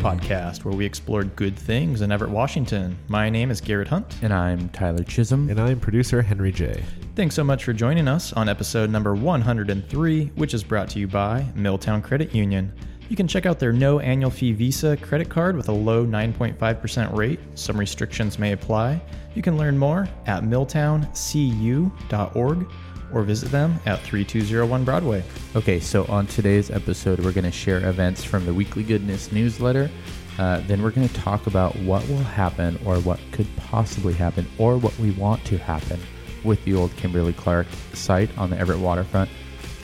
[0.00, 2.96] podcast, where we explored good things in Everett, Washington.
[3.08, 4.16] My name is Garrett Hunt.
[4.22, 5.50] And I'm Tyler Chism.
[5.50, 6.82] And I'm producer Henry J.
[7.14, 11.06] Thanks so much for joining us on episode number 103, which is brought to you
[11.06, 12.72] by Milltown Credit Union.
[13.10, 17.14] You can check out their no annual fee Visa credit card with a low 9.5%
[17.14, 17.40] rate.
[17.54, 19.02] Some restrictions may apply.
[19.34, 22.70] You can learn more at milltowncu.org
[23.12, 25.22] or visit them at 3201 Broadway.
[25.56, 29.90] Okay, so on today's episode, we're going to share events from the Weekly Goodness newsletter.
[30.38, 34.46] Uh, then we're going to talk about what will happen or what could possibly happen
[34.58, 36.00] or what we want to happen
[36.44, 39.28] with the old Kimberly Clark site on the Everett waterfront.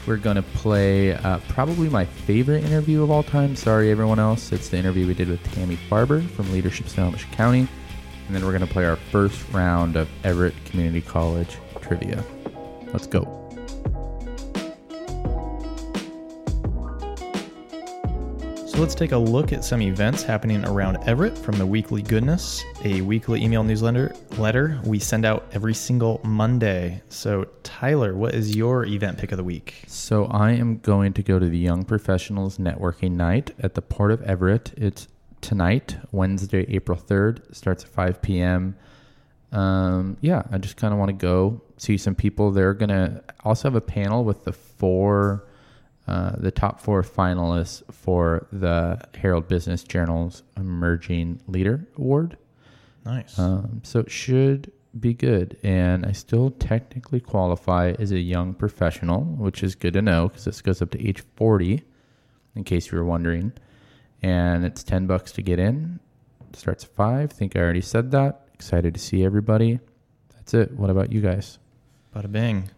[0.06, 3.56] We're going to play uh, probably my favorite interview of all time.
[3.56, 4.52] Sorry, everyone else.
[4.52, 7.66] It's the interview we did with Tammy Farber from Leadership Snohomish County.
[8.26, 12.24] And then we're going to play our first round of Everett Community College trivia.
[12.92, 13.46] Let's go.
[18.76, 22.62] So let's take a look at some events happening around Everett from the Weekly Goodness,
[22.84, 27.00] a weekly email newsletter letter we send out every single Monday.
[27.08, 29.84] So Tyler, what is your event pick of the week?
[29.86, 34.10] So I am going to go to the Young Professionals Networking Night at the Port
[34.10, 34.74] of Everett.
[34.76, 35.08] It's
[35.40, 37.56] tonight, Wednesday, April 3rd.
[37.56, 38.76] Starts at 5 p.m.
[39.52, 42.50] Um, yeah, I just kind of want to go see some people.
[42.50, 45.46] They're going to also have a panel with the four,
[46.06, 52.36] uh, the top four finalists for the Herald Business Journal's Emerging Leader Award.
[53.04, 53.38] Nice.
[53.38, 55.56] Um, so it should be good.
[55.62, 60.44] And I still technically qualify as a young professional, which is good to know because
[60.44, 61.82] this goes up to age 40,
[62.54, 63.52] in case you were wondering.
[64.22, 66.00] And it's 10 bucks to get in.
[66.48, 67.30] It starts at 5.
[67.30, 68.48] I think I already said that.
[68.54, 69.78] Excited to see everybody.
[70.34, 70.72] That's it.
[70.72, 71.58] What about you guys?
[72.16, 72.70] Bada bing.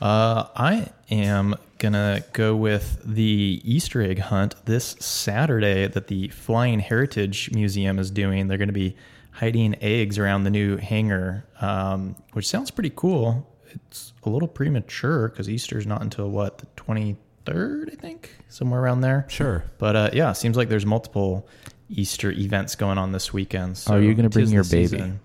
[0.00, 6.80] Uh, I am gonna go with the Easter egg hunt this Saturday that the Flying
[6.80, 8.48] Heritage Museum is doing.
[8.48, 8.96] They're going to be
[9.32, 13.46] hiding eggs around the new hangar, um, which sounds pretty cool.
[13.70, 18.80] It's a little premature because Easter's not until what the twenty third, I think, somewhere
[18.80, 19.26] around there.
[19.28, 19.64] Sure.
[19.78, 21.46] But uh, yeah, seems like there's multiple
[21.90, 23.78] Easter events going on this weekend.
[23.78, 24.86] So Are you going to bring your baby?
[24.88, 25.20] season.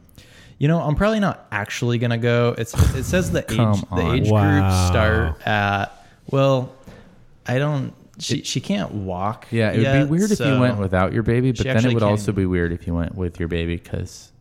[0.63, 2.55] You know, I'm probably not actually gonna go.
[2.57, 4.61] It's it says the age the age Wow.
[4.61, 5.91] groups start at
[6.31, 6.73] well,
[7.45, 7.93] I don't.
[8.17, 9.45] She she can't walk.
[9.51, 11.99] Yeah, it would be weird if you went without your baby, but then it would
[11.99, 14.31] can't also be weird if you went with your baby because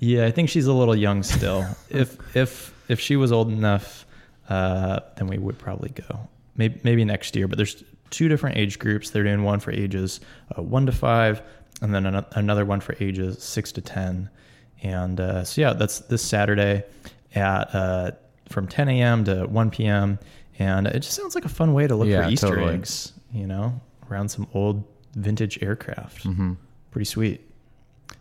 [0.00, 1.64] Yeah, I think she's a little young still.
[1.88, 4.04] if if if she was old enough,
[4.50, 6.28] uh, then we would probably go.
[6.56, 7.48] Maybe maybe next year.
[7.48, 9.08] But there's two different age groups.
[9.08, 10.20] They're doing one for ages
[10.58, 11.40] uh, one to five,
[11.80, 14.28] and then ano- another one for ages six to ten.
[14.82, 16.84] And uh, so yeah, that's this Saturday
[17.34, 18.10] at uh,
[18.48, 19.24] from 10 a.m.
[19.24, 20.18] to 1 p.m.
[20.58, 22.74] And it just sounds like a fun way to look Yeah, for Easter totally.
[22.74, 23.12] eggs.
[23.32, 23.80] You know,
[24.10, 24.82] around some old
[25.14, 26.24] vintage aircraft.
[26.24, 26.54] Mm-hmm.
[26.90, 27.49] Pretty sweet.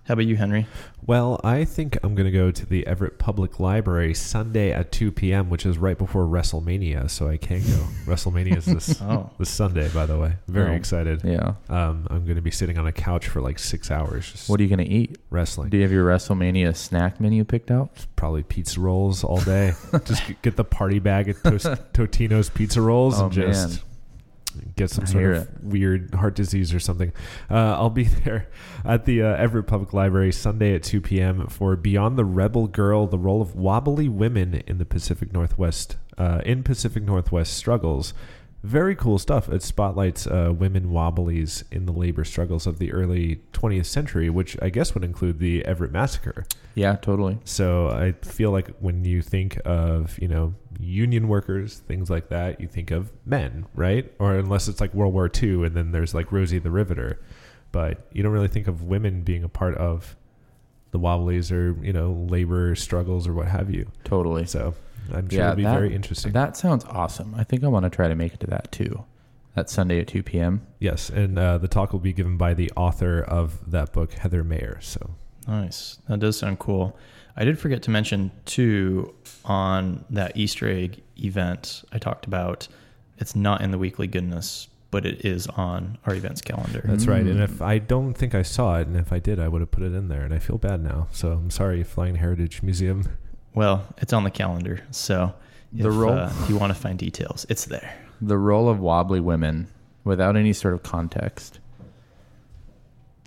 [0.06, 0.66] How about you, Henry?
[1.06, 5.12] Well, I think I'm going to go to the Everett Public Library Sunday at 2
[5.12, 7.86] p.m., which is right before WrestleMania, so I can go.
[8.06, 9.30] WrestleMania is this Oh.
[9.38, 10.34] this Sunday, by the way.
[10.48, 10.76] Very Oh.
[10.76, 11.22] excited.
[11.24, 11.54] yeah.
[11.70, 14.60] Um, I'm going to be sitting on a couch for like six hours, just What
[14.60, 15.18] are you going to eat?
[15.30, 15.70] wrestling.
[15.70, 18.06] Do you have your WrestleMania snack menu picked out?
[18.16, 19.74] Probably pizza rolls all day.
[20.06, 23.80] just get the party bag at Totino's Pizza Rolls Oh, and just man.
[24.76, 25.64] Get some I sort of it.
[25.64, 27.12] weird heart disease or something.
[27.50, 28.48] Uh, I'll be there
[28.86, 31.48] at the uh, Everett Public Library Sunday at 2 p.m.
[31.48, 36.42] for Beyond the Rebel Girl, the role of wobbly women in the Pacific Northwest, uh,
[36.46, 38.14] in Pacific Northwest struggles.
[38.64, 39.48] Very cool stuff.
[39.48, 44.58] It spotlights uh, women wobblies in the labor struggles of the early 20th century, which
[44.62, 46.46] I guess would include the Everett Massacre.
[46.76, 47.40] Yeah, totally.
[47.46, 52.60] So I feel like when you think of, you know, union workers, things like that,
[52.60, 54.12] you think of men, right?
[54.20, 57.22] Or unless it's like World War II and then there's like Rosie the Riveter.
[57.72, 60.16] But you don't really think of women being a part of
[60.92, 63.88] the Wobblies or, you know, labor struggles or what have you.
[64.04, 64.46] Totally.
[64.46, 64.74] So
[65.14, 66.32] I'm sure Yeah, it'll be that- very interesting.
[66.34, 67.36] That sounds awesome.
[67.36, 69.04] I think I want to try to make it to that too.
[69.56, 70.62] That Sunday at 2 p.m.
[70.80, 71.10] yes.
[71.10, 74.78] And uh, the talk will be given by the author of that book, Heather Mayer.
[74.82, 75.12] So
[75.48, 75.98] Nice.
[76.08, 76.96] That does sound cool.
[77.36, 79.14] I did forget to mention too
[79.46, 82.68] on that Easter egg event I talked about.
[83.18, 86.82] It's not in the weekly goodness, but it is on our events calendar.
[86.86, 87.22] that's right.
[87.26, 87.44] And Mm.
[87.44, 89.84] if I don't think I saw it, and if I did, I would have put
[89.84, 90.24] it in there.
[90.24, 91.08] And I feel bad now.
[91.12, 93.04] So I'm sorry, Flying Heritage Museum.
[93.54, 95.34] Well, it's on the calendar, so
[95.74, 97.94] The role- uh, if you want to find details, it's there.
[98.22, 99.68] The role of wobbly women
[100.04, 101.60] without any sort of context.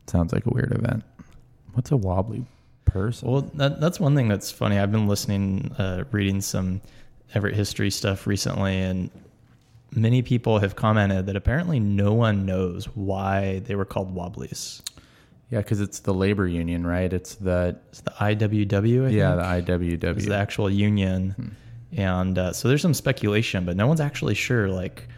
[0.07, 1.05] Sounds like a weird event.
[1.75, 2.45] What's a wobbly
[2.85, 3.31] person?
[3.31, 4.79] Well, that, that's one thing that's funny.
[4.79, 6.81] I've been listening, uh, reading some
[7.35, 9.11] Everett history stuff recently, and
[9.95, 14.83] many people have commented that apparently no one knows why they were called wobblies.
[15.51, 17.13] Yeah, because it's the labor union, right?
[17.13, 19.07] It's the It's the IWW.
[19.07, 20.29] I yeah think, the is IWW.
[20.29, 22.01] the actual union, Hmm.
[22.01, 25.09] and uh, so there's some speculation, but no one's actually sure like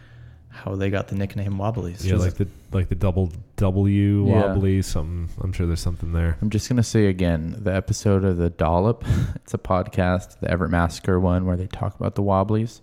[0.49, 2.05] how they got the nickname Wobblies.
[2.05, 4.47] Yeah, like the like the double W Yeah.
[4.47, 4.81] wobbly.
[4.81, 5.29] Something.
[5.41, 6.37] I'm sure there's something there.
[6.41, 9.03] I'm just gonna say again, the episode of the Dollop.
[9.35, 12.81] It's a podcast, the Everett Massacre one, where they talk about the Wobblies.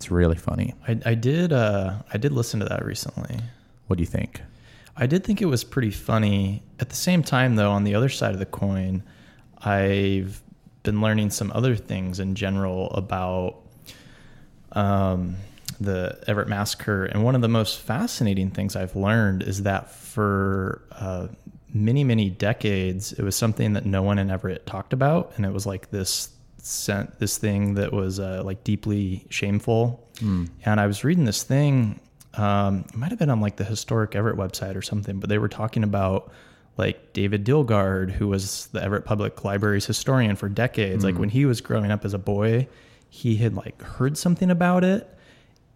[0.00, 0.72] It's really funny.
[0.88, 3.38] I, I did uh, I did listen to that recently.
[3.86, 4.40] What do you think?
[4.96, 6.62] I did think it was pretty funny.
[6.78, 9.02] At the same time, though, on the other side of the coin,
[9.58, 10.40] I've
[10.84, 13.56] been learning some other things in general about
[14.72, 15.36] um,
[15.78, 17.04] the Everett Massacre.
[17.04, 21.28] And one of the most fascinating things I've learned is that for uh,
[21.74, 25.32] many, many decades, it was something that no one in Everett talked about.
[25.36, 26.30] And it was like this
[26.62, 30.06] sent this thing that was uh, like deeply shameful.
[30.64, 32.00] And I was reading this thing
[32.34, 35.38] um, it might have been on like the historic Everett website or something, but they
[35.38, 36.30] were talking about
[36.76, 41.04] like David Dilgard, who was the Everett Public Library's historian for decades.
[41.04, 42.68] Like when he was growing up as a boy,
[43.08, 45.12] he had like heard something about it,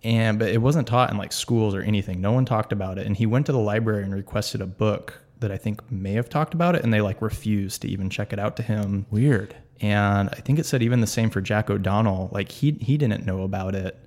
[0.05, 2.21] and but it wasn't taught in like schools or anything.
[2.21, 5.21] No one talked about it, and he went to the library and requested a book
[5.41, 8.33] that I think may have talked about it, and they like refused to even check
[8.33, 9.07] it out to him.
[9.11, 9.57] Weird.
[9.85, 12.31] And I think it said even the same for Jack O'Donnell.
[12.33, 13.99] Like he he didn't know about it.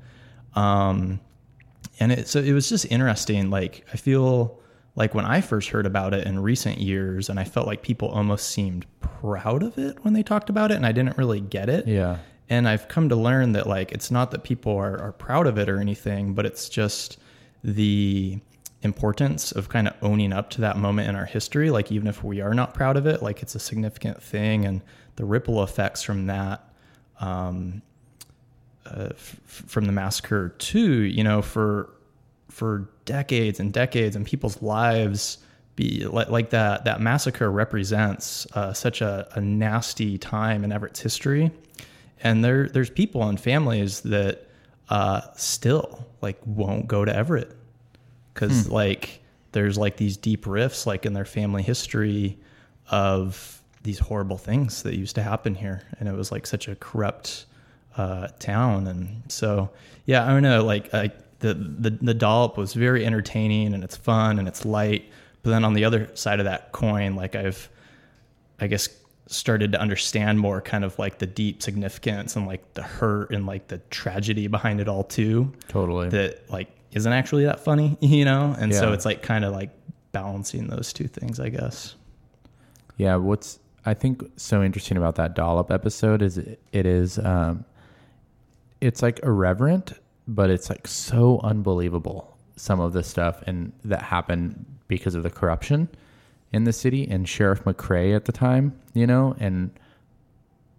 [0.56, 1.20] Um,
[2.00, 3.52] and it so it was just interesting.
[3.52, 4.60] Like I feel
[4.96, 8.08] like when I first heard about it in recent years, and I felt like people
[8.10, 11.70] almost seemed proud of it when they talked about it, and I didn't really get
[11.70, 11.88] it.
[11.88, 12.18] Yeah.
[12.50, 15.60] And I've come to learn that like it's not that people are, are proud of
[15.60, 17.20] it or anything, but it's just
[17.64, 18.40] the
[18.82, 21.70] importance of kind of owning up to that moment in our history.
[21.70, 24.82] Like even if we are not proud of it, like it's a significant thing, and
[25.18, 26.64] the ripple effects from that,
[27.20, 27.82] um,
[28.86, 31.02] uh, f- from the massacre too.
[31.02, 31.90] You know, for
[32.50, 35.40] for decades and decades, and people's lives
[35.76, 36.86] be like, like that.
[36.86, 41.52] That massacre represents uh, such a, a nasty time in Everett's history,
[42.24, 44.48] and there there's people and families that
[44.90, 47.56] uh, still like won't go to Everett
[48.34, 49.22] because like
[49.52, 52.38] there's like these deep rifts like in their family history
[52.90, 53.57] of
[53.88, 57.46] these horrible things that used to happen here and it was like such a corrupt
[57.96, 59.70] uh, town and so
[60.06, 63.96] yeah i don't know like I, the, the the dollop was very entertaining and it's
[63.96, 65.10] fun and it's light
[65.42, 67.70] but then on the other side of that coin like i've
[68.60, 68.90] I guess
[69.28, 73.46] started to understand more kind of like the deep significance and like the hurt and
[73.46, 76.10] like the tragedy behind it all too Totally.
[76.10, 78.56] that like isn't actually that funny, you know?
[78.58, 79.72] And so it's like kind of like
[80.12, 81.96] balancing those two things, I guess.
[82.96, 87.64] Yeah, what's I think so interesting about that dollop episode is it, it is um
[88.82, 89.94] it's like irreverent,
[90.28, 95.30] but it's like so unbelievable some of the stuff and that happened because of the
[95.30, 95.88] corruption
[96.52, 99.72] in the city and Sheriff McRae at the time, you know, and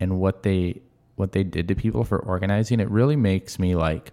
[0.01, 0.83] and what they
[1.17, 4.13] what they did to people for organizing, it really makes me like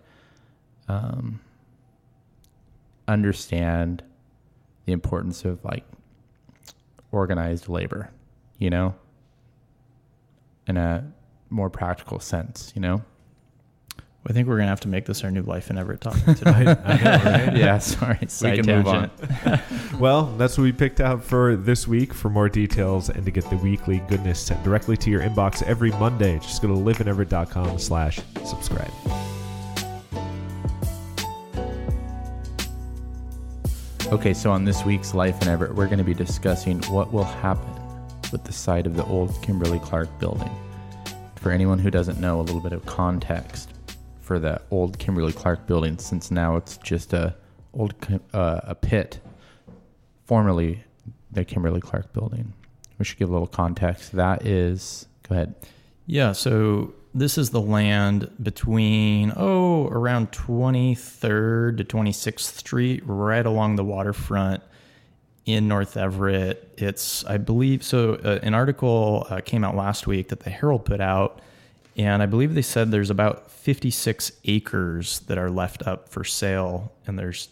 [0.87, 1.41] um
[3.09, 4.03] understand
[4.85, 5.83] the importance of like
[7.11, 8.09] organized labor,
[8.57, 8.95] you know,
[10.67, 11.11] in a
[11.49, 13.03] more practical sense, you know?
[14.27, 16.51] I think we're gonna have to make this our new life in Everett talking today.
[16.51, 17.55] I, I know, right?
[17.55, 18.17] yeah, sorry.
[18.21, 19.11] we Side can move on.
[19.99, 22.13] Well, that's what we picked out for this week.
[22.13, 25.91] For more details and to get the weekly goodness sent directly to your inbox every
[25.91, 28.91] Monday, just go to liveineverett.com slash subscribe.
[34.11, 37.23] Okay, so on this week's Life in Everett, we're going to be discussing what will
[37.23, 37.84] happen
[38.31, 40.51] with the site of the old Kimberly Clark building.
[41.35, 43.69] For anyone who doesn't know, a little bit of context
[44.21, 47.35] for the old Kimberly Clark building, since now it's just a
[47.73, 47.93] old
[48.33, 49.19] uh, a pit,
[50.25, 50.83] formerly
[51.31, 52.53] the Kimberly Clark building.
[52.97, 54.13] We should give a little context.
[54.13, 55.55] That is, go ahead.
[56.07, 63.75] Yeah, so this is the land between oh around 23rd to 26th Street, right along
[63.75, 64.63] the waterfront
[65.45, 66.73] in North Everett.
[66.77, 68.15] It's I believe so.
[68.15, 71.39] Uh, an article uh, came out last week that the Herald put out,
[71.95, 76.91] and I believe they said there's about 56 acres that are left up for sale,
[77.05, 77.49] and there's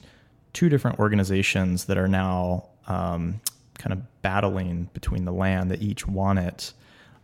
[0.53, 3.41] two different organizations that are now um,
[3.77, 6.73] kind of battling between the land that each want it.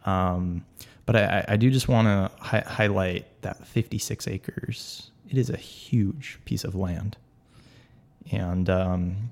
[0.05, 0.65] Um,
[1.05, 5.11] but I, I do just want to hi- highlight that 56 acres.
[5.29, 7.17] It is a huge piece of land,
[8.31, 9.31] and um,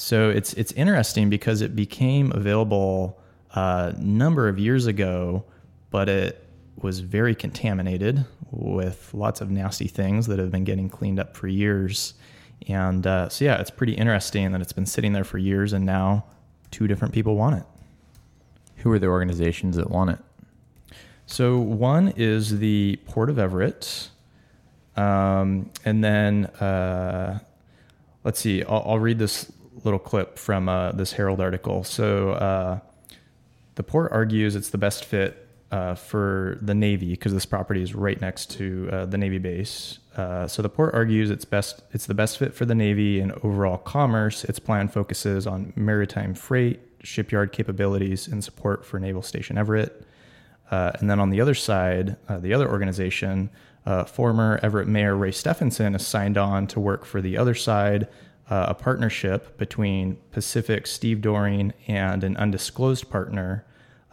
[0.00, 3.20] so it's it's interesting because it became available
[3.52, 5.44] a number of years ago,
[5.90, 6.42] but it
[6.80, 11.48] was very contaminated with lots of nasty things that have been getting cleaned up for
[11.48, 12.14] years.
[12.66, 15.84] And uh, so yeah, it's pretty interesting that it's been sitting there for years, and
[15.84, 16.24] now
[16.70, 17.64] two different people want it.
[18.76, 20.18] Who are the organizations that want it?
[21.26, 24.08] So one is the Port of Everett,
[24.96, 27.40] um, and then uh,
[28.24, 28.64] let's see.
[28.64, 29.52] I'll, I'll, read this
[29.84, 31.84] little clip from uh, this Herald article.
[31.84, 32.80] So uh,
[33.74, 37.94] the port argues it's the best fit uh, for the Navy because this property is
[37.94, 39.98] right next to uh, the Navy base.
[40.16, 43.32] Uh, so the port argues it's best it's the best fit for the Navy and
[43.44, 44.44] overall commerce.
[44.44, 50.04] Its plan focuses on maritime freight, shipyard capabilities, and support for Naval Station Everett.
[50.70, 53.50] Uh, and then on the other side, the other organization,
[54.06, 58.06] former Everett Mayor Ray Stephenson has signed on to work for the other side,
[58.50, 63.64] uh, a partnership between Pacific Stevedoring and an undisclosed partner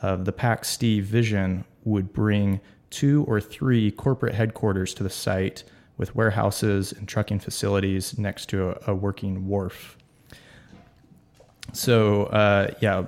[0.02, 5.64] of the PAC Steve vision would bring two or three corporate headquarters to the site
[5.98, 9.98] with warehouses and trucking facilities next to a, a working wharf.
[11.74, 13.06] So, uh, yeah,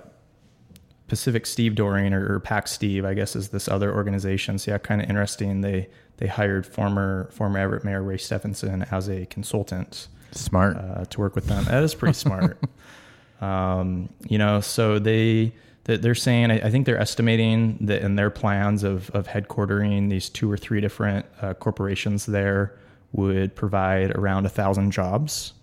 [1.07, 4.57] Pacific Stevedoring or, or PAC Steve, I guess, is this other organization.
[4.57, 5.62] So yeah, kind of interesting.
[5.62, 10.07] They they hired former former Everett Mayor Ray Stephenson as a consultant.
[10.31, 11.63] Smart uh, to work with them.
[11.65, 12.59] That is pretty smart.
[13.41, 18.83] um, you know, so they they're saying I think they're estimating that in their plans
[18.83, 22.77] of of headquartering these two or three different uh, corporations there
[23.12, 25.53] would provide around a thousand jobs.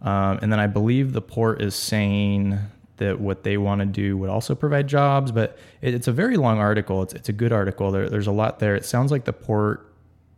[0.00, 2.58] Um, and then I believe the port is saying
[2.96, 5.30] that what they want to do would also provide jobs.
[5.30, 7.02] But it, it's a very long article.
[7.02, 7.90] It's, it's a good article.
[7.92, 8.74] There, there's a lot there.
[8.74, 9.91] It sounds like the port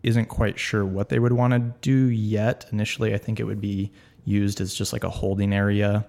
[0.04, 2.66] isn't quite sure what they would want to do yet.
[2.73, 3.90] Initially, I think it would be
[4.25, 6.06] used as just like a holding area.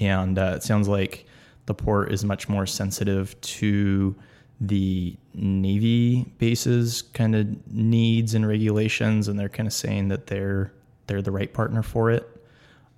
[0.00, 1.26] And uh, it sounds like
[1.66, 4.14] the port is much more sensitive to
[4.60, 10.72] the Navy bases kind of needs and regulations, and they're kind of saying that they're
[11.06, 12.28] they're the right partner for it.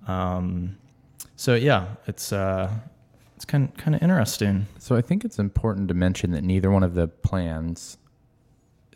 [0.07, 0.77] Um,
[1.35, 2.71] so yeah, it's uh,
[3.35, 4.67] it's kind kind of interesting.
[4.79, 7.97] So I think it's important to mention that neither one of the plans.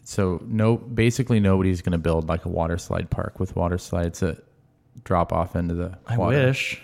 [0.04, 4.22] So no, basically nobody's going to build like a water slide park with water slides
[4.22, 4.44] that
[5.04, 5.98] drop off into the.
[6.08, 6.38] I water.
[6.38, 6.82] wish.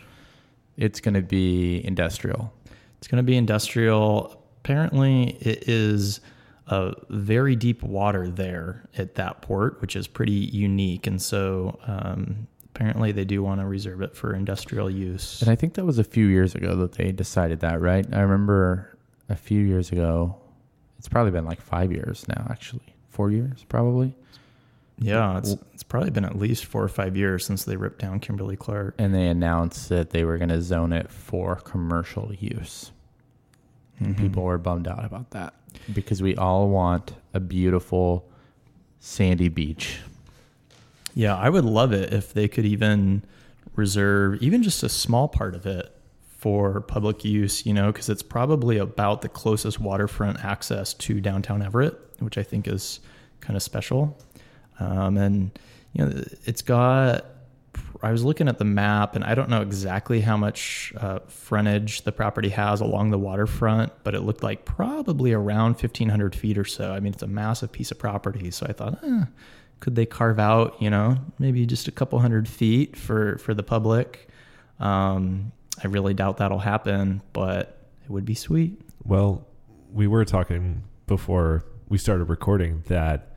[0.78, 2.54] It's going to be industrial.
[3.00, 4.44] It's going to be industrial.
[4.60, 6.22] Apparently, it is
[6.68, 11.08] a very deep water there at that port, which is pretty unique.
[11.08, 15.42] And so um, apparently they do want to reserve it for industrial use.
[15.42, 18.06] And I think that was a few years ago that they decided that, right?
[18.14, 18.98] I remember
[19.30, 20.36] a few years ago.
[21.00, 22.94] It's probably been like five years now, actually.
[23.18, 24.16] Four years, probably.
[25.00, 28.20] Yeah, it's it's probably been at least four or five years since they ripped down
[28.20, 28.96] Kimberly Clark.
[28.98, 32.92] And they announced that they were going to zone it for commercial use.
[34.02, 34.14] Mm-hmm.
[34.14, 35.54] People were bummed out about that
[35.94, 38.28] because we all want a beautiful
[39.00, 40.00] sandy beach
[41.18, 43.24] yeah, I would love it if they could even
[43.76, 45.92] reserve even just a small part of it
[46.38, 51.64] for public use, you know, because it's probably about the closest waterfront access to downtown
[51.64, 53.00] Everett, which I think is
[53.42, 54.18] kind of special.
[54.80, 55.60] Um, and,
[55.94, 57.26] you know, it's got,
[58.02, 62.04] I was looking at the map and I don't know exactly how much uh, frontage
[62.04, 66.66] the property has along the waterfront, but it looked like probably around 1,500 feet or
[66.66, 66.92] so.
[66.92, 68.52] I mean, it's a massive piece of property.
[68.52, 69.26] So I thought, eh,
[69.80, 73.64] could they carve out, you know, maybe just a couple hundred feet for for the
[73.64, 74.28] public?
[74.80, 75.52] Um,
[75.84, 78.82] I really doubt that'll happen, but it would be sweet.
[79.04, 79.48] Well,
[79.94, 83.36] we were talking before we started recording that,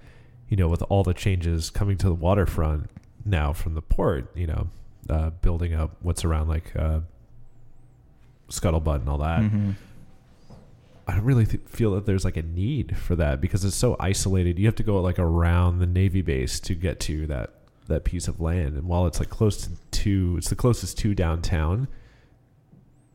[0.48, 2.90] you know, with all the changes coming to the waterfront
[3.24, 4.68] now from the port, you know,
[5.08, 7.00] uh, building up what's around like uh,
[8.48, 9.40] Scuttlebutt and all that.
[9.40, 9.72] Mm-hmm
[11.10, 13.96] I don't really th- feel that there's like a need for that because it's so
[13.98, 14.60] isolated.
[14.60, 17.50] You have to go like around the Navy base to get to that
[17.88, 18.76] that piece of land.
[18.76, 21.88] And while it's like close to, to it's the closest to downtown.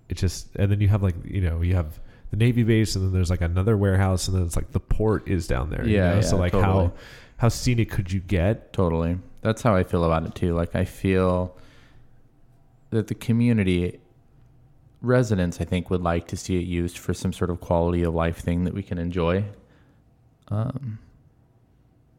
[0.10, 2.02] It just and then you have like you know you have
[2.36, 5.28] the Navy base and then there's like another warehouse and then it's like the port
[5.28, 5.88] is down there.
[5.88, 5.90] Yeah.
[5.90, 6.16] You know?
[6.16, 6.88] yeah so like totally.
[6.88, 6.94] how
[7.38, 8.74] how scenic could you get?
[8.74, 9.18] Totally.
[9.42, 10.54] That's how I feel about it too.
[10.54, 11.56] Like I feel
[12.90, 14.00] that the community
[15.02, 18.14] residents, I think, would like to see it used for some sort of quality of
[18.14, 19.44] life thing that we can enjoy,
[20.48, 21.00] um,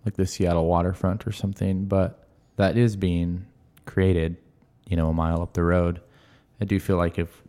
[0.05, 1.87] like the Seattle waterfront or something.
[1.87, 3.47] But that is being
[3.87, 4.37] created,
[4.87, 6.01] you know, a mile up the road.
[6.61, 7.43] I do feel like if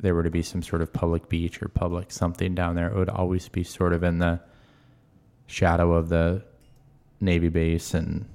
[0.00, 2.96] there were to be some sort of public beach or public something down there, it
[2.96, 4.40] would always be sort of in the
[5.46, 6.42] shadow of the
[7.20, 8.26] Navy base and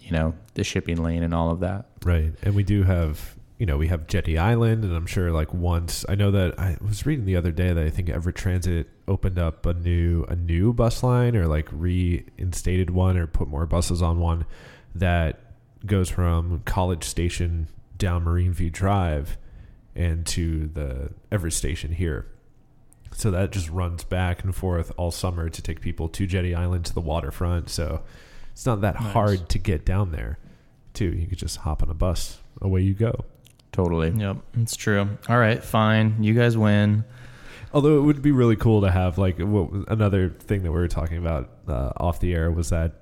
[0.00, 1.86] you know the shipping lane and all of that.
[2.04, 5.52] Right, and we do have you know, we have Jetty Island, and I'm sure like
[5.52, 8.88] once I know that I was reading the other day that I think Everett Transit
[9.08, 13.66] opened up a new a new bus line or like reinstated one or put more
[13.66, 14.46] buses on one
[14.94, 15.40] that
[15.84, 19.36] goes from College Station down Marine View Drive,
[19.98, 22.26] and to the Everett station here.
[23.12, 26.84] So that just runs back and forth all summer to take people to Jetty Island
[26.86, 27.68] to the waterfront.
[27.68, 28.02] So
[28.52, 29.12] it's not that Nice.
[29.12, 30.38] hard to get down there,
[30.94, 31.06] too.
[31.10, 33.24] You could just hop on a bus, away you go.
[33.72, 34.10] Totally.
[34.10, 35.08] Yep, it's true.
[35.28, 36.22] All right, fine.
[36.22, 37.04] You guys win.
[37.72, 41.18] Although it would be really cool to have like another thing that we were talking
[41.18, 42.92] about uh, off the air was that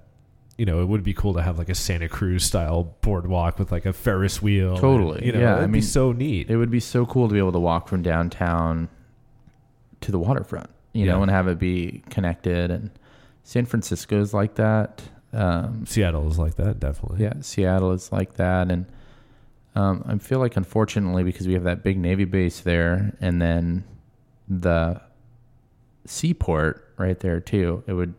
[0.58, 3.70] you know it would be cool to have like a Santa Cruz style boardwalk with
[3.70, 4.72] like a Ferris wheel.
[4.72, 5.26] and, Totally.
[5.26, 6.50] you know, Yeah, it'd be mean, so neat.
[6.50, 8.88] It would be so cool to be able to walk from downtown
[10.00, 12.70] to the waterfront, you know, and have it be connected.
[12.70, 12.90] And
[13.42, 15.02] San Francisco is like that.
[15.32, 17.22] Um, Seattle is like that, definitely.
[17.24, 18.70] yeah, Seattle is like that.
[18.70, 18.86] And
[19.74, 23.84] um, I feel like, unfortunately, because we have that big Navy base there and then
[24.48, 25.02] the
[26.06, 28.14] seaport right there, too, it would,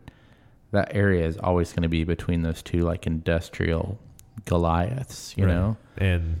[0.72, 3.98] that area is always going to be between those two, like industrial
[4.44, 5.54] Goliaths, you Right.
[5.54, 5.76] know?
[5.96, 6.40] and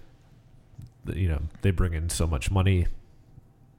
[1.14, 2.86] you know they bring in so much money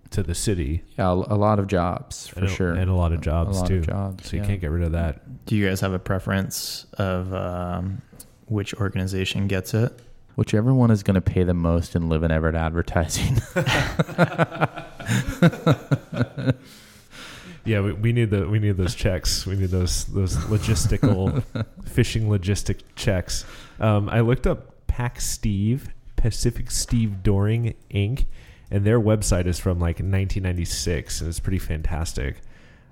[0.09, 2.73] to the city Yeah, a a lot of jobs for and, a- sure.
[2.73, 3.77] and a lot of jobs a lot too.
[3.77, 4.47] Of jobs, so you yeah.
[4.47, 5.45] can't get rid of that.
[5.45, 8.01] Do you guys have a preference of um,
[8.47, 9.93] which organization gets it?
[10.35, 13.39] Whichever one is going to pay the most in live in Everett advertising.
[17.69, 19.45] Yeah, we, we need the we need those checks.
[19.45, 21.43] We need those those logistical
[21.85, 23.45] fishing logistic checks.
[23.79, 28.25] Um, I looked up Pac Steve Pacific Stevedoring Inc.
[28.71, 32.41] and their website is from like 1996 and it's pretty fantastic.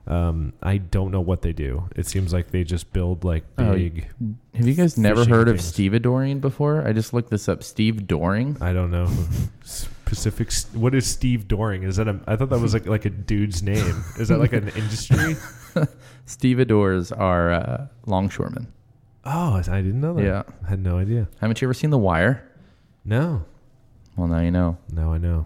[0.05, 1.89] Um, I don't know what they do.
[1.95, 4.07] It seems like they just build like Oh, big.
[4.53, 5.73] Have you guys never heard of things.
[5.73, 6.87] stevedoring before?
[6.87, 7.63] I just looked this up.
[7.63, 8.55] Steve Doring.
[8.61, 9.09] I don't know.
[10.07, 10.51] Pacific.
[10.73, 11.83] What is Steve Doring?
[11.83, 12.19] Is that a?
[12.27, 14.03] I thought that was like like a dude's name.
[14.17, 15.35] Is that like an industry?
[16.25, 18.71] Stevedores are uh, longshoremen.
[19.25, 20.23] Oh, I didn't know that.
[20.23, 20.43] Yeah.
[20.65, 21.27] I had no idea.
[21.41, 22.49] Haven't you ever seen The Wire?
[23.03, 23.45] No.
[24.15, 24.77] Well, now you know.
[24.91, 25.45] Now I know.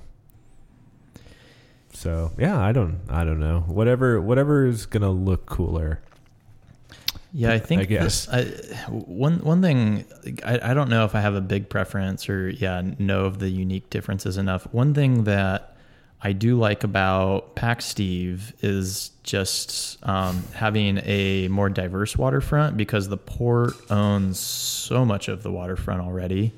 [1.94, 3.62] So yeah, I don't, I don't know.
[3.68, 6.02] Whatever, whatever is gonna look cooler.
[7.34, 8.26] Yeah, I think I guess.
[8.26, 10.06] this- I, one one thing
[10.46, 13.50] I, I don't know if I have a big preference or yeah know of the
[13.50, 14.68] unique differences enough.
[14.74, 15.76] One thing that
[16.22, 23.08] I do like about Pack Steve is just um, having a more diverse waterfront because
[23.10, 26.54] the port owns so much of the waterfront already.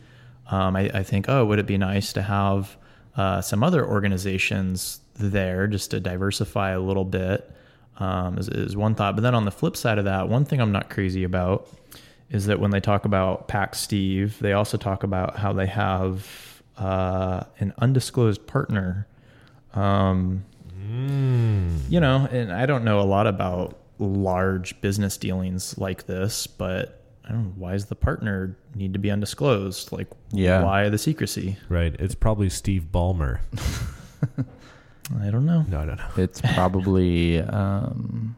[0.50, 2.76] Um, I, I think, oh, would it be nice to have
[3.16, 7.50] uh, some other organizations there just to diversify a little bit?
[7.97, 9.15] Um, is, is one thought.
[9.15, 11.67] But then on the flip side of that, one thing I'm not crazy about
[12.32, 16.63] is that when they talk about Pack Steve, they also talk about how they have
[16.77, 19.08] uh, an undisclosed partner.
[19.75, 20.43] Um,
[21.89, 27.01] You know, and I don't know a lot about large business dealings like this, but
[27.25, 29.91] I don't know, why does the partner need to be undisclosed?
[29.91, 30.63] Like, Yeah.
[30.63, 31.58] why the secrecy?
[31.69, 31.95] Right?
[31.99, 33.39] It's probably Steve Ballmer.
[35.22, 35.63] I don't know.
[35.68, 36.10] No, I don't know.
[36.18, 38.36] It's probably um,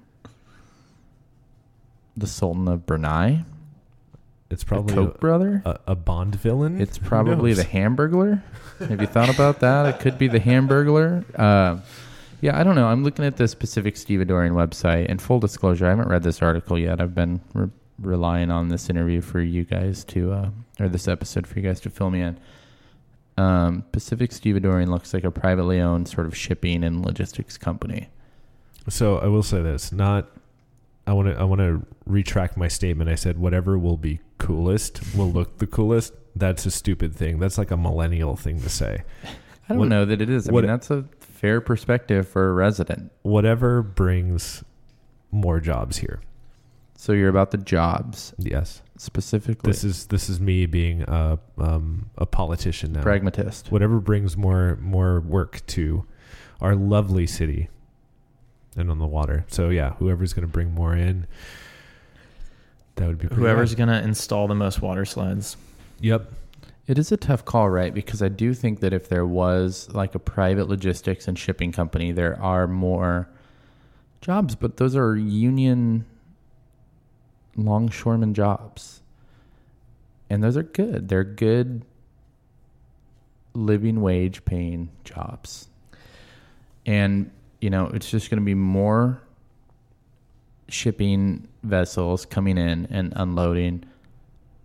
[2.18, 3.44] the Sultan of Brunei,
[4.50, 5.62] It's the probably Koch brother.
[5.66, 6.82] a, a Bond villain.
[6.82, 8.42] It's probably the Hamburglar.
[8.80, 9.86] Have you thought about that?
[9.86, 11.24] It could be the Hamburglar.
[11.40, 11.78] Uh,
[12.42, 12.88] yeah, I don't know.
[12.88, 15.06] I'm looking at the specific Stevedoring website.
[15.10, 17.00] And full disclosure, I haven't read this article yet.
[17.00, 20.50] I've been re- relying on this interview for you guys to, uh,
[20.80, 22.38] or this episode for you guys to fill me in.
[23.38, 28.10] Um, Pacific Stevedoring looks like a privately owned sort of shipping and logistics company.
[28.88, 29.92] So I will say this.
[29.92, 30.30] Not.
[31.08, 31.36] I want to.
[31.40, 33.10] I want to retract my statement.
[33.10, 36.14] I said whatever will be coolest will look the coolest.
[36.36, 37.40] That's a stupid thing.
[37.40, 39.04] That's like a millennial thing to say.
[39.24, 40.48] I don't What- know that it is.
[40.48, 43.12] I what- mean, that's a fair perspective for a resident.
[43.24, 44.64] Whatever brings
[45.32, 46.22] more jobs here.
[46.96, 48.82] So you're about the jobs Yes.
[48.98, 49.72] Specifically.
[49.72, 53.02] This is this is me being a um, a politician now.
[53.02, 53.72] pragmatist.
[53.72, 56.06] Whatever brings more more work to
[56.62, 57.70] our lovely city
[58.76, 59.46] and on the water.
[59.48, 61.28] So yeah, whoever's going to bring more in,
[62.96, 65.58] that would be pretty Whoever's going to install the most water slides.
[66.02, 66.32] Yep.
[66.88, 67.94] It is a tough call, right?
[67.94, 72.12] Because I do think that if there was like a private logistics and shipping company,
[72.12, 73.28] there are more
[74.22, 76.06] jobs, but those are union
[77.56, 79.02] longshoreman jobs.
[80.30, 81.08] And those are good.
[81.08, 81.84] They're good
[83.54, 85.68] living wage paying jobs.
[86.86, 89.22] And, you know, it's just going to be more
[90.68, 93.84] shipping vessels coming in and unloading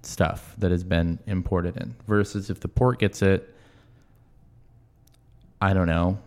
[0.02, 3.54] stuff that has been imported in versus if the port gets it
[5.60, 6.18] i don't know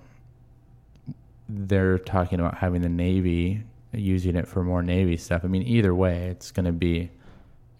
[1.49, 3.63] they're talking about having the navy
[3.93, 7.09] using it for more navy stuff i mean either way it's going to be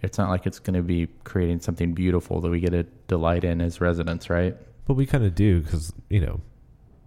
[0.02, 3.44] it's not like it's going to be creating something beautiful that we get to delight
[3.44, 6.42] in as residents right But we kind of do because you know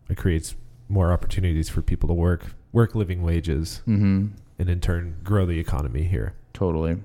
[0.09, 0.55] it creates
[0.88, 4.27] more opportunities for people to work, work living wages, Mm-hmm.
[4.59, 6.35] and in turn grow the economy here.
[6.53, 6.97] Totally.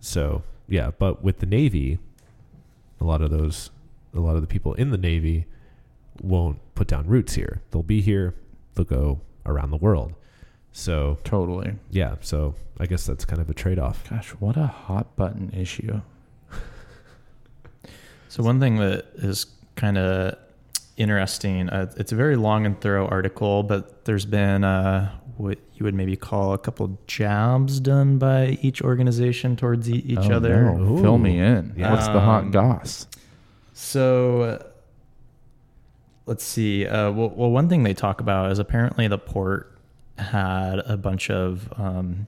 [0.00, 1.98] So yeah, but with the Navy,
[3.00, 3.70] a lot of those,
[4.14, 5.44] a lot of the people in the Navy
[6.22, 7.60] won't put down roots here.
[7.70, 8.34] They'll be here.
[8.74, 10.14] They'll go around the world.
[10.72, 11.74] So Totally.
[11.90, 14.08] yeah, so I guess that's kind of a trade off.
[14.08, 16.00] Gosh, what a hot button issue.
[18.28, 19.44] So one thing that is
[19.76, 20.36] kind of
[20.96, 25.84] interesting, uh, it's a very long and thorough article, but there's been uh, what you
[25.84, 30.72] would maybe call a couple jabs done by each organization towards e- each Oh, other.
[30.72, 30.96] no.
[31.02, 31.74] Fill me in.
[31.76, 31.90] Yeah.
[31.92, 33.06] What's the hot Um, goss?
[33.74, 34.58] So uh,
[36.24, 36.86] let's see.
[36.86, 39.71] Uh, well, well, one thing they talk about is apparently the port
[40.18, 42.26] had a bunch of um,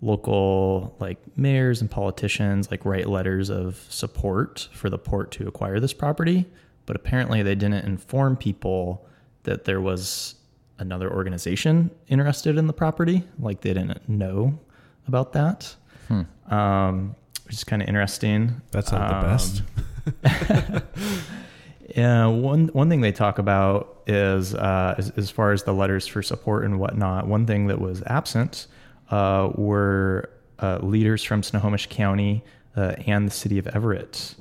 [0.00, 5.80] local like mayors and politicians like write letters of support for the port to acquire
[5.80, 6.44] this property,
[6.86, 9.06] but apparently they didn't inform people
[9.44, 10.34] that there was
[10.78, 13.22] another organization interested in the property.
[13.38, 14.58] Like they didn't know
[15.06, 15.74] about that,
[16.08, 16.22] Hmm.
[16.52, 17.14] um,
[17.46, 18.60] which is kind of interesting.
[18.72, 20.82] That's not the Um, best.
[21.96, 26.06] Yeah, one one thing they talk about is uh, as, as far as the letters
[26.06, 27.26] for support and whatnot.
[27.26, 28.66] One thing that was absent
[29.10, 32.44] uh, were uh, leaders from Snohomish County
[32.76, 34.34] uh, and the city of Everett.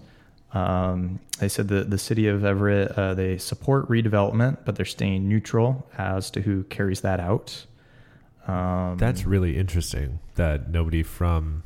[0.54, 5.28] Um, they said that the city of Everett uh, they support redevelopment, but they're staying
[5.28, 7.66] neutral as to who carries that out.
[8.48, 11.64] Um, That's really interesting that nobody from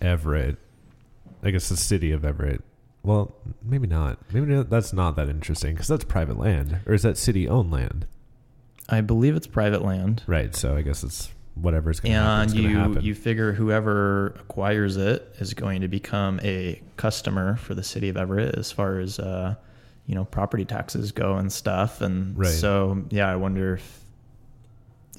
[0.00, 0.58] Everett,
[1.42, 2.62] I guess the city of Everett.
[3.04, 4.18] Well, maybe not.
[4.32, 7.70] Maybe not, that's not that interesting because that's private land, or is that city owned
[7.70, 8.06] land?
[8.88, 10.22] I believe it's private land.
[10.26, 10.54] Right.
[10.56, 12.56] So I guess it's whatever's going to happen.
[12.94, 17.82] and you you figure whoever acquires it is going to become a customer for the
[17.84, 19.54] city of Everett as far as uh,
[20.06, 22.00] you know property taxes go and stuff.
[22.00, 22.48] And Right.
[22.48, 24.00] so yeah, I wonder if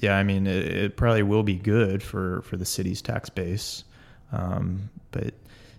[0.00, 3.84] yeah, I mean it, it probably will be good for for the city's tax base,
[4.32, 5.34] um, but.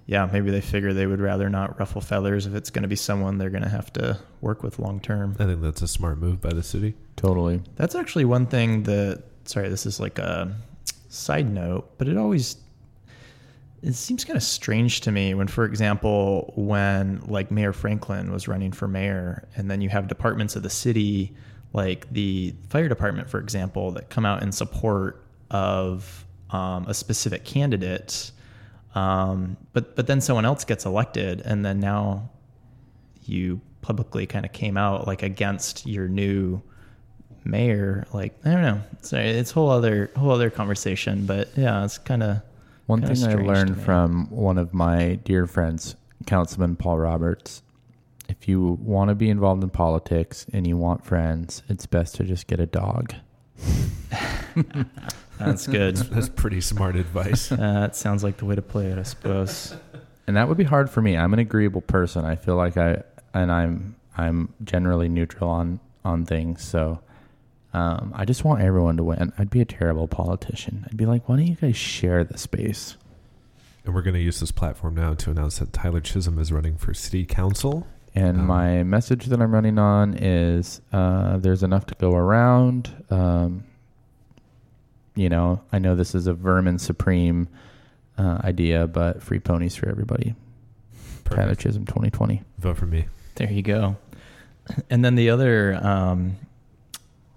[0.07, 2.95] Yeah, maybe they figure they would rather not ruffle feathers if it's going to be
[2.95, 5.35] someone they're going to have to work with long term.
[5.37, 6.95] I think that's a smart move by the city.
[7.17, 7.61] Totally.
[7.75, 10.55] That's actually one thing that sorry, this is like a
[11.09, 12.55] side note, but it always
[13.83, 18.47] it seems kind of strange to me when for example, when like Mayor Franklin was
[18.47, 21.35] running for mayor and then you have departments of the city
[21.73, 27.43] like the fire department for example that come out in support of um, a specific
[27.43, 28.31] candidate
[28.95, 32.29] um, but but then someone else gets elected and then now
[33.25, 36.61] you publicly kind of came out like against your new
[37.43, 38.05] mayor.
[38.13, 38.81] Like i don't know.
[39.01, 42.41] Sorry it's a whole other whole other conversation but yeah it's kind of
[42.87, 45.95] One thing I learned from one of my dear friends,
[46.25, 47.61] Councilman Paul Roberts,
[48.29, 52.23] if you want to be involved in politics and you want friends, it's best to
[52.23, 53.13] just get a dog.
[55.37, 57.51] that's good That's pretty smart advice.
[57.51, 59.75] uh, that sounds like the way to play it i suppose
[60.27, 61.15] And that would be hard for me.
[61.17, 62.25] I'm an agreeable person.
[62.25, 66.63] I feel like I and I'm I'm generally neutral on on things.
[66.63, 66.99] So
[67.73, 69.31] um, I just want everyone to win.
[69.37, 70.85] I'd be a terrible politician.
[70.87, 72.97] I'd be like, why don't you guys share the space?
[73.85, 76.75] and we're going to use this platform now to announce that Tyler Chism is running
[76.75, 77.87] for city council.
[78.13, 82.89] And Um, my message that I'm running on is uh, there's enough to go around.
[83.09, 83.63] Um,
[85.17, 87.49] you know, I know this is a vermin supreme
[88.17, 90.35] uh, idea, but free ponies for everybody.
[91.25, 91.61] Tyler Perfect.
[91.61, 92.43] Chism 2020.
[92.59, 93.07] Vote for me.
[93.35, 93.97] There you go.
[94.89, 96.35] And then the other um,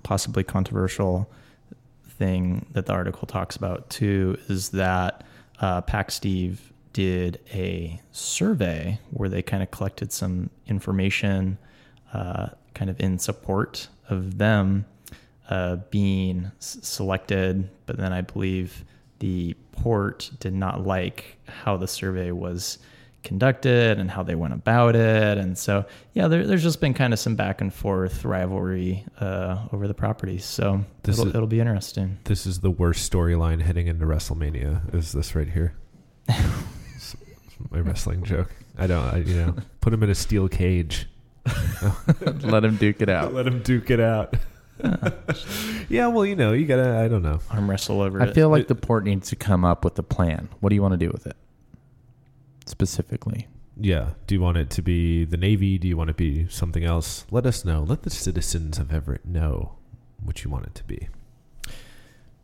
[0.02, 1.30] possibly controversial
[2.08, 5.22] thing that the article talks about too is that
[5.60, 11.56] uh, Pack Steve did a survey where they kind of collected some information,
[12.12, 14.86] uh, kind of in support of them
[15.50, 17.68] uh, being s- selected.
[17.86, 18.84] But then I believe
[19.18, 22.78] the port did not like how the survey was
[23.22, 25.36] conducted and how they went about it.
[25.36, 25.84] And so,
[26.14, 29.92] yeah, there, there's just been kind of some back and forth rivalry uh, over the
[29.92, 30.42] properties.
[30.46, 32.16] So This it'll, is- it'll be interesting.
[32.24, 34.94] This is the worst storyline heading into WrestleMania.
[34.94, 35.74] Is this right here?
[37.70, 38.50] My wrestling joke.
[38.78, 39.04] I don't.
[39.04, 41.06] I, you know, put him in a steel cage.
[42.42, 43.34] Let him duke it out.
[43.34, 44.34] Let him duke it out.
[45.88, 46.98] yeah, well, you know, you gotta.
[46.98, 47.40] I don't know.
[47.50, 48.34] Arm wrestle over I it.
[48.34, 50.48] feel like the port needs to come up with a plan.
[50.60, 51.36] What do you want to do with it?
[52.66, 53.48] Specifically.
[53.76, 54.10] Yeah.
[54.26, 55.78] Do you want it to be the Navy?
[55.78, 57.24] Do you want it to be something else?
[57.30, 57.82] Let us know.
[57.82, 59.76] Let the citizens of Everett know
[60.22, 61.08] what you want it to be.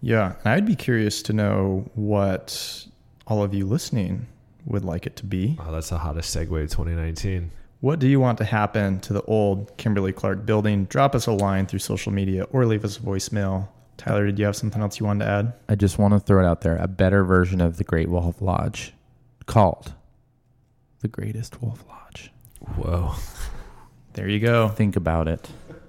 [0.01, 2.87] Yeah, and I'd be curious to know what
[3.27, 4.27] all of you listening
[4.65, 5.57] would like it to be.
[5.59, 7.51] Wow, that's the hottest segue of 2019.
[7.81, 10.87] What do you want to happen to the old Kimberly Clark building?
[10.87, 13.69] Drop us a line through social media or leave us a voicemail.
[13.99, 15.53] Tyler, did you have something else you wanted to add?
[15.69, 18.41] I just want to throw it out there a better version of the Great Wolf
[18.41, 18.95] Lodge
[19.45, 19.93] called
[21.01, 22.31] the Greatest Wolf Lodge.
[22.61, 23.15] Whoa.
[24.15, 24.69] There you go.
[24.69, 25.47] Think about it.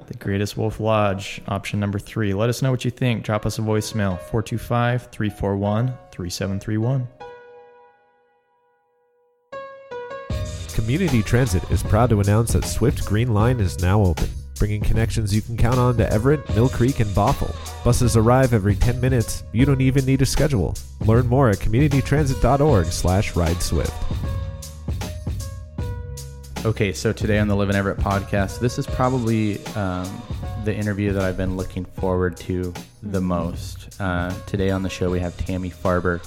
[0.08, 2.34] The Greatest Wolf Lodge, option number three.
[2.34, 3.24] Let us know what you think.
[3.24, 7.08] Drop us a voicemail 425 341 3731.
[10.78, 15.34] Community Transit is proud to announce that Swift Green Line is now open, bringing connections
[15.34, 17.56] you can count on to Everett, Mill Creek, and Bothell.
[17.84, 19.44] Buses arrive every 10 minutes.
[19.54, 20.76] You don't even need a schedule.
[21.02, 23.94] Learn more at communitytransit.org/rideswift.
[26.64, 30.22] Okay, so today on the Live in Everett podcast, this is probably um,
[30.64, 34.00] the interview that I've been looking forward to the most.
[34.00, 36.24] Uh, today on the show, we have Tammy Farber.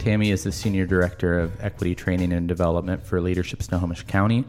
[0.00, 4.46] Tammy is the Senior Director of Equity Training and Development for Leadership Snohomish County.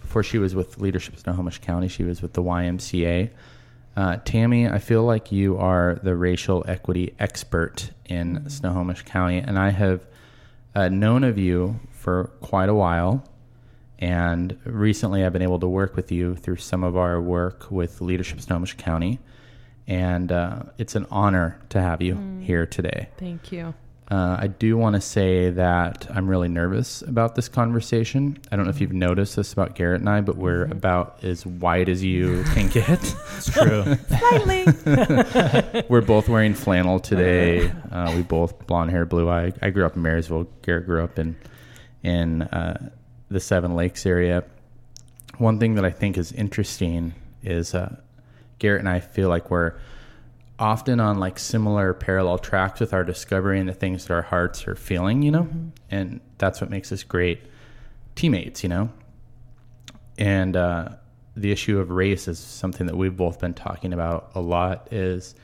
[0.00, 3.28] Before she was with Leadership Snohomish County, she was with the YMCA.
[3.98, 9.58] Uh, Tammy, I feel like you are the racial equity expert in Snohomish County, and
[9.58, 10.06] I have
[10.74, 13.28] uh, known of you for quite a while.
[13.98, 18.00] And recently, I've been able to work with you through some of our work with
[18.00, 19.18] Leadership Snohomish County.
[19.86, 23.10] And uh, it's an honor to have you here today.
[23.18, 23.74] Thank you.
[24.10, 28.38] Uh, I do want to say that I'm really nervous about this conversation.
[28.52, 31.46] I don't know if you've noticed this about Garrett and I, but we're about as
[31.46, 33.00] wide as you can get.
[33.36, 33.82] It's true.
[34.08, 34.64] Slightly.
[35.88, 37.72] we're both wearing flannel today.
[37.94, 39.52] Uh, we both blonde hair, blue eye.
[39.62, 40.48] I grew up in Marysville.
[40.62, 41.36] Garrett grew up in
[42.02, 42.90] in uh,
[43.28, 44.42] the Seven Lakes area.
[45.38, 47.14] One thing that I think is interesting
[47.44, 47.94] is uh,
[48.58, 49.74] Garrett and I feel like we're
[50.58, 54.66] often on like similar parallel tracks with our discovery and the things that our hearts
[54.68, 55.68] are feeling, you know, mm-hmm.
[55.90, 57.42] and that's what makes us great
[58.14, 58.90] teammates, you know.
[60.16, 60.90] And uh,
[61.36, 64.88] the issue of race is something that we've both been talking about a lot.
[64.92, 65.34] Is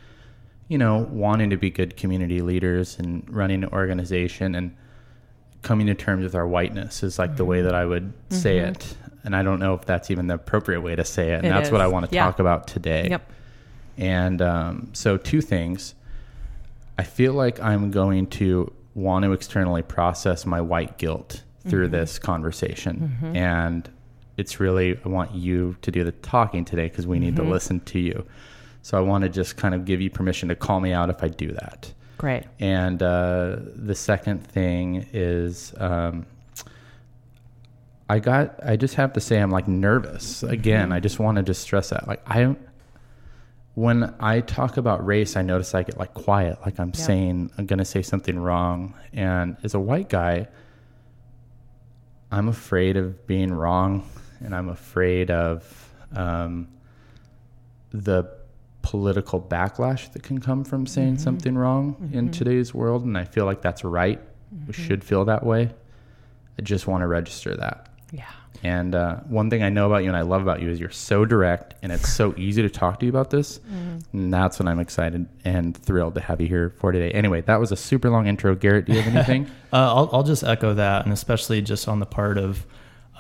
[0.69, 4.77] you know wanting to be good community leaders and running an organization and
[5.63, 7.67] coming to terms with our whiteness is like the way mm-hmm.
[7.67, 8.71] that I would say mm-hmm.
[8.71, 8.97] it.
[9.25, 11.39] And I don't know if that's even the appropriate way to say it.
[11.39, 12.25] And It that's what I want to Yeah.
[12.25, 13.09] talk about today.
[13.11, 13.33] Yep.
[14.01, 15.95] And um, so, two things.
[16.99, 22.19] I feel like I'm going to want to externally process my white guilt through this
[22.19, 23.19] conversation.
[23.37, 23.89] And
[24.37, 27.81] it's really, I want you to do the talking today because we need to listen
[27.81, 28.27] to you.
[28.83, 31.23] So, I want to just kind of give you permission to call me out if
[31.23, 31.93] I do that.
[32.17, 32.45] Great.
[32.59, 36.27] And uh, the second thing is, um,
[38.11, 38.59] I got.
[38.65, 40.91] I just have to say, I'm like nervous again.
[40.91, 42.09] I just want to just stress that.
[42.09, 42.57] Like I,
[43.81, 46.59] when I talk about race, I notice I get like quiet.
[46.67, 47.03] Like I'm Yeah.
[47.07, 48.95] saying, I'm gonna say something wrong.
[49.15, 50.49] And as a white guy,
[52.31, 54.05] I'm afraid of being wrong,
[54.41, 56.69] and I'm afraid of um,
[57.91, 58.31] the
[58.83, 61.23] political backlash that can come from saying mm-hmm.
[61.23, 62.31] something wrong in mm-hmm.
[62.33, 63.05] today's world.
[63.05, 64.21] And I feel like that's right.
[64.53, 64.73] We mm-hmm.
[64.73, 65.71] should feel that way.
[66.59, 67.89] I just want to register that.
[68.13, 68.25] Yeah.
[68.63, 70.91] And uh, one thing I know about you and I love about you is you're
[70.91, 73.59] so direct and it's so easy to talk to you about this.
[74.13, 77.11] And that's what I'm excited and thrilled to have you here for today.
[77.13, 78.55] Anyway, that was a super long intro.
[78.55, 79.47] Garrett, do you have anything?
[79.73, 82.67] Uh, I'll, I'll just echo that, and especially just on the part of,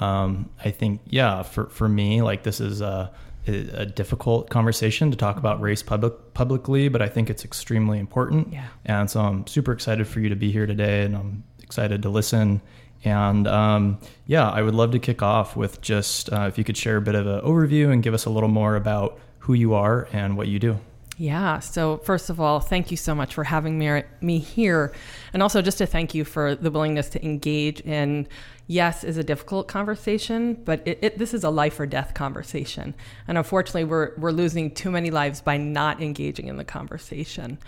[0.00, 3.10] um, I think, yeah, for, for me, like this is a,
[3.46, 8.52] a difficult conversation to talk about race public, publicly, but I think it's extremely important.
[8.52, 8.66] Yeah.
[8.84, 12.10] And so I'm super excited for you to be here today, and I'm excited to
[12.10, 12.60] listen.
[13.04, 16.76] And um, yeah, I would love to kick off with just uh, if you could
[16.76, 19.74] share a bit of an overview and give us a little more about who you
[19.74, 20.78] are and what you do.
[21.16, 21.58] Yeah.
[21.58, 24.94] So first of all, thank you so much for having me me here,
[25.34, 28.26] and also just to thank you for the willingness to engage in.
[28.66, 32.94] Yes, is a difficult conversation, but it, it, this is a life or death conversation,
[33.28, 37.58] and unfortunately, we're we're losing too many lives by not engaging in the conversation.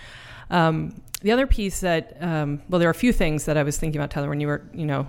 [0.52, 3.78] Um, the other piece that, um, well, there are a few things that I was
[3.78, 5.06] thinking about, Tyler, when you were, you know,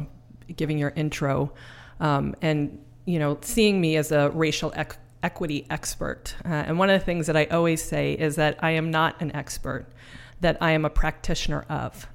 [0.55, 1.53] giving your intro,
[1.99, 6.35] um, and you know, seeing me as a racial ec- equity expert.
[6.45, 9.21] Uh, and one of the things that I always say is that I am not
[9.21, 9.87] an expert,
[10.41, 12.07] that I am a practitioner of.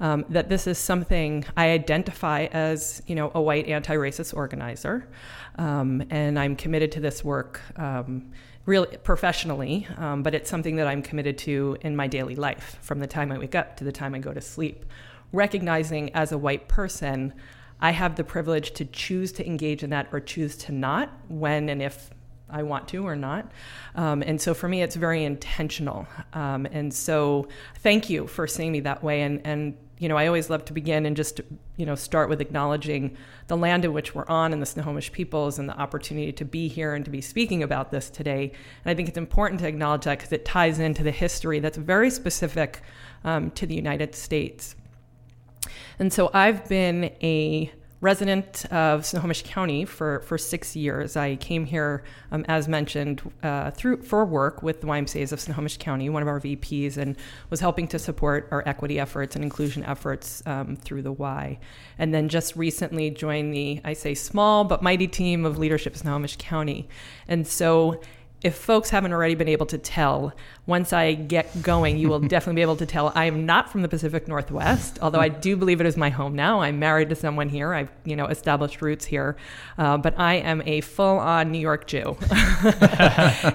[0.00, 5.08] Um, that this is something I identify as, you know, a white anti-racist organizer,
[5.56, 7.60] um, and I'm committed to this work.
[7.76, 8.30] Um,
[8.66, 13.00] really professionally, um, but it's something that I'm committed to in my daily life from
[13.00, 14.84] the time I wake up to the time I go to sleep.
[15.32, 17.32] Recognizing as a white person,
[17.80, 21.68] I have the privilege to choose to engage in that or choose to not when
[21.68, 22.10] and if
[22.50, 23.50] I want to or not.
[23.94, 26.06] Um, and so for me, it's very intentional.
[26.32, 29.22] Um, and so thank you for seeing me that way.
[29.22, 31.42] And, and you know, I always love to begin and just,
[31.76, 35.58] you know, start with acknowledging the land in which we're on and the Snohomish peoples
[35.58, 38.50] and the opportunity to be here and to be speaking about this today.
[38.84, 41.76] And I think it's important to acknowledge that because it ties into the history that's
[41.76, 42.80] very specific
[43.24, 44.74] um, to the United States.
[45.98, 51.16] And so I've been a resident of Snohomish County for, for six years.
[51.16, 55.76] I came here, um, as mentioned, uh, through for work with the YMCA's of Snohomish
[55.76, 57.16] County, one of our VPs, and
[57.50, 61.58] was helping to support our equity efforts and inclusion efforts um, through the Y.
[61.98, 66.36] And then just recently joined the, I say small but mighty team of leadership Snohomish
[66.38, 66.88] County.
[67.28, 68.00] And so
[68.42, 70.32] if folks haven't already been able to tell,
[70.66, 73.82] once I get going, you will definitely be able to tell I am not from
[73.82, 76.60] the Pacific Northwest, although I do believe it is my home now.
[76.60, 77.74] I'm married to someone here.
[77.74, 79.36] I've, you know, established roots here.
[79.76, 82.16] Uh, but I am a full-on New York Jew.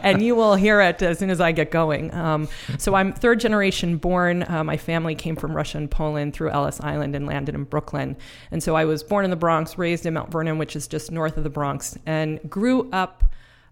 [0.04, 2.14] and you will hear it as soon as I get going.
[2.14, 4.44] Um, so I'm third generation born.
[4.48, 8.18] Uh, my family came from Russia and Poland through Ellis Island and landed in Brooklyn.
[8.52, 11.12] And so I was born in the Bronx, raised in Mount Vernon, which is just
[11.12, 13.24] north of the Bronx, and grew up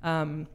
[0.01, 0.47] um,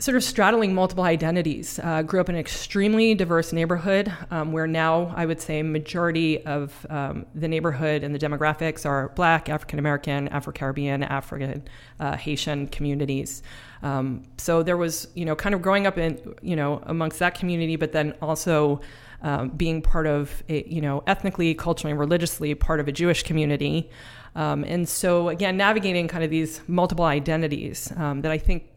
[0.00, 1.78] sort of straddling multiple identities.
[1.78, 6.44] Uh, grew up in an extremely diverse neighborhood um, where now I would say majority
[6.46, 11.62] of um, the neighborhood and the demographics are Black, African American, Afro Caribbean, African,
[12.00, 13.42] uh, Haitian communities.
[13.82, 17.34] Um, so there was, you know, kind of growing up in, you know, amongst that
[17.34, 18.80] community, but then also
[19.22, 23.22] um, being part of, a, you know, ethnically, culturally, and religiously part of a Jewish
[23.22, 23.90] community.
[24.34, 28.69] Um, and so, again, navigating kind of these multiple identities um, that I think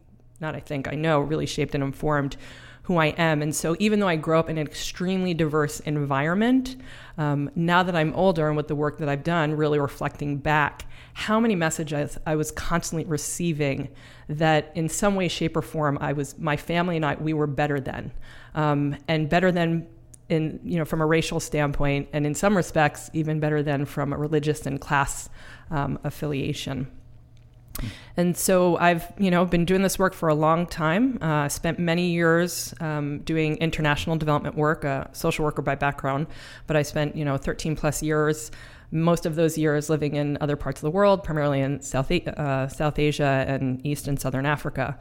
[0.44, 2.38] not I think, I know, really shaped and informed
[2.84, 3.42] who I am.
[3.42, 6.76] And so, even though I grew up in an extremely diverse environment,
[7.18, 10.86] um, now that I'm older and with the work that I've done, really reflecting back,
[11.14, 13.90] how many messages I was constantly receiving
[14.28, 17.48] that in some way, shape, or form, I was, my family and I, we were
[17.48, 18.12] better than.
[18.54, 19.88] Um, and better than
[20.28, 24.12] in, you know, from a racial standpoint, and in some respects, even better than from
[24.12, 25.30] a religious and class
[25.72, 26.88] um, affiliation.
[28.16, 31.18] And so I've, you know, been doing this work for a long time.
[31.22, 36.28] Uh, spent many years um, doing international development work, a social worker by background,
[36.68, 38.52] but I spent, you know, 13 plus years,
[38.92, 42.68] most of those years living in other parts of the world, primarily in South, uh,
[42.68, 44.98] South Asia and East and Southern Africa.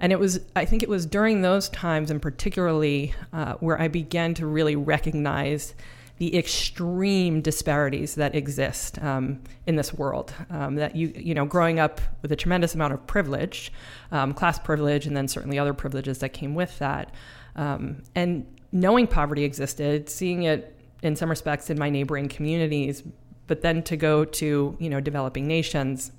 [0.00, 3.88] And it was, I think it was during those times, and particularly uh, where I
[3.88, 5.74] began to really recognize
[6.18, 10.32] the extreme disparities that exist um, in this world.
[10.50, 13.72] Um, that you you know, growing up with a tremendous amount of privilege,
[14.12, 17.12] um, class privilege, and then certainly other privileges that came with that,
[17.56, 23.02] um, and knowing poverty existed, seeing it in some respects in my neighboring communities,
[23.46, 26.12] but then to go to you know developing nations.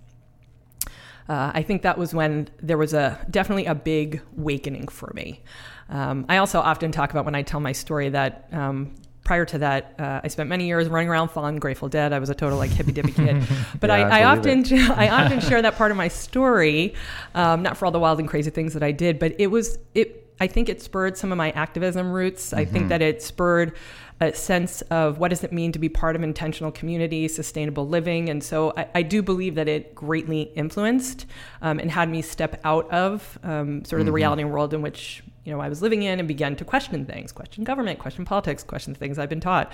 [1.27, 5.41] Uh, I think that was when there was a definitely a big awakening for me.
[5.89, 8.93] Um, I also often talk about when I tell my story that um,
[9.25, 12.13] prior to that, uh, I spent many years running around following Grateful Dead.
[12.13, 13.43] I was a total like hippy dippy kid.
[13.79, 16.93] But yeah, I, I, I often I often share that part of my story,
[17.33, 19.77] um, not for all the wild and crazy things that I did, but it was
[19.93, 20.21] it.
[20.39, 22.47] I think it spurred some of my activism roots.
[22.47, 22.59] Mm-hmm.
[22.59, 22.89] I think mm-hmm.
[22.89, 23.75] that it spurred
[24.21, 28.29] a sense of what does it mean to be part of intentional community, sustainable living,
[28.29, 31.25] and so I, I do believe that it greatly influenced
[31.61, 34.05] um, and had me step out of um, sort of mm-hmm.
[34.05, 37.05] the reality world in which you know I was living in and began to question
[37.05, 39.71] things, question government, question politics, question things I've been taught.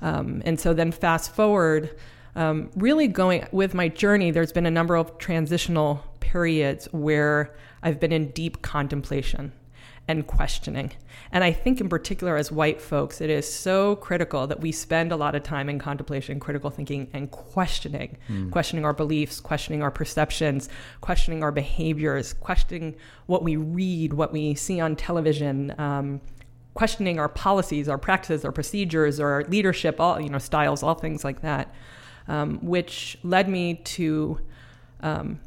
[0.00, 1.94] Um, and so then fast forward,
[2.36, 7.98] um, really going with my journey, there's been a number of transitional periods where I've
[7.98, 9.52] been in deep contemplation
[10.08, 10.90] and questioning.
[11.30, 15.12] And I think, in particular, as white folks, it is so critical that we spend
[15.12, 18.50] a lot of time in contemplation, critical thinking, and questioning, mm.
[18.50, 20.70] questioning our beliefs, questioning our perceptions,
[21.02, 25.74] questioning our behaviors, questioning what we read, what we see on television.
[25.78, 26.20] Um,
[26.74, 31.24] questioning our policies, our practices, our procedures, our leadership, all you know, styles, all things
[31.24, 31.74] like that,
[32.28, 34.38] um, which led me to
[35.00, 35.40] um,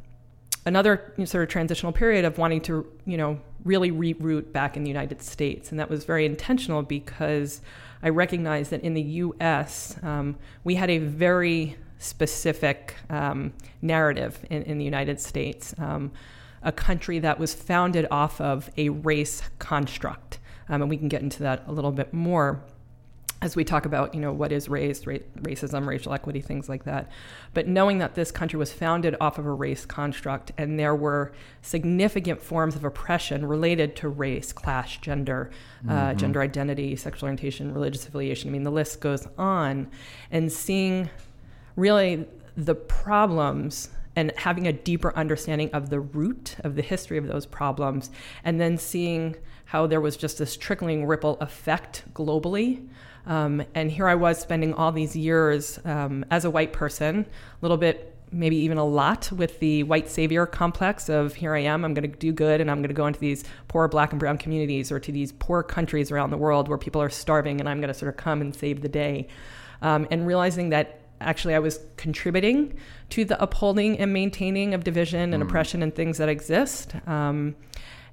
[0.65, 4.89] another sort of transitional period of wanting to, you know, really reroute back in the
[4.89, 5.71] United States.
[5.71, 7.62] And that was very intentional because
[8.04, 14.63] I recognized that in the US, um, we had a very specific um, narrative in,
[14.63, 16.12] in, the United States, um,
[16.63, 20.40] a country that was founded off of a race construct.
[20.67, 22.63] Um, and we can get into that a little bit more
[23.42, 26.83] as we talk about, you know, what is race, ra- racism, racial equity, things like
[26.83, 27.10] that.
[27.54, 31.31] But knowing that this country was founded off of a race construct and there were
[31.62, 35.50] significant forms of oppression related to race, class, gender,
[35.87, 35.98] uh, mm-hmm.
[35.98, 38.50] uh, gender identity, sexual orientation, religious affiliation.
[38.50, 39.89] I mean, the list goes on.
[40.29, 41.10] And seeing
[41.75, 47.27] really the problems and having a deeper understanding of the root of the history of
[47.27, 48.12] those problems,
[48.44, 49.35] and then seeing
[49.65, 52.85] how there was just this trickling ripple effect globally.
[53.26, 57.26] Um, and here I was spending all these years um, as a white person, a
[57.62, 61.84] little bit maybe even a lot with the white savior complex of here I am,
[61.84, 64.19] I'm going to do good and I'm going to go into these poor black and
[64.19, 67.67] brown communities or to these poor countries around the world where people are starving and
[67.67, 69.28] I'm going to sort of come and save the day.
[69.82, 72.78] Um, and realizing that actually I was contributing
[73.10, 75.48] to the upholding and maintaining of division and mm.
[75.48, 76.94] oppression and things that exist.
[77.08, 77.56] Um,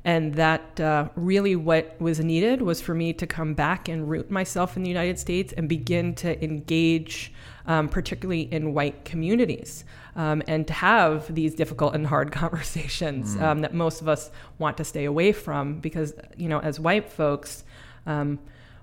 [0.04, 4.30] and that uh, really what was needed was for me to come back and root
[4.30, 7.32] myself in the United States and begin to engage,
[7.66, 9.84] um, particularly in white communities
[10.18, 13.42] um, and to have these difficult and hard conversations mm.
[13.42, 17.10] um, that most of us want to stay away from because, you know, as white
[17.10, 17.64] folks,
[18.04, 18.38] um,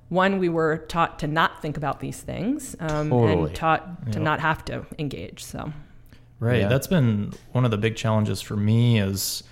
[0.09, 3.47] one, we were taught to not think about these things um, totally.
[3.47, 5.43] and taught to not have to engage.
[5.43, 5.73] So,
[6.39, 6.61] right.
[6.61, 6.67] Yeah.
[6.67, 9.43] That's been one of the big challenges for me is,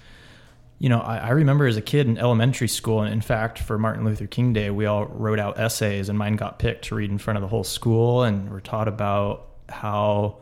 [0.84, 3.78] you know, I, I, remember as a kid in elementary school, and in fact, for
[3.78, 7.10] Martin Luther King Day, we all wrote out essays, and mine got picked to read
[7.10, 10.40] in front of the whole school, and we're taught about how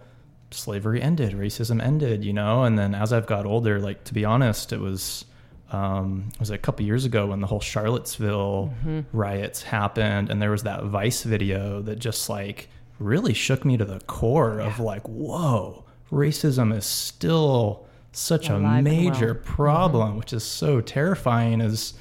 [0.50, 2.64] slavery ended, racism ended, you know.
[2.64, 5.26] And then as I've got older, like to be honest, it was
[5.72, 9.02] um, it was a couple years ago when the whole Charlottesville mm-hmm.
[9.16, 12.68] riots happened, and there was that Vice video that just like
[12.98, 14.66] really shook me to the core yeah.
[14.66, 19.44] of like, whoa, racism is still such a major well.
[19.44, 20.18] problem, mm-hmm.
[20.20, 21.62] which is so terrifying.
[21.62, 21.94] Is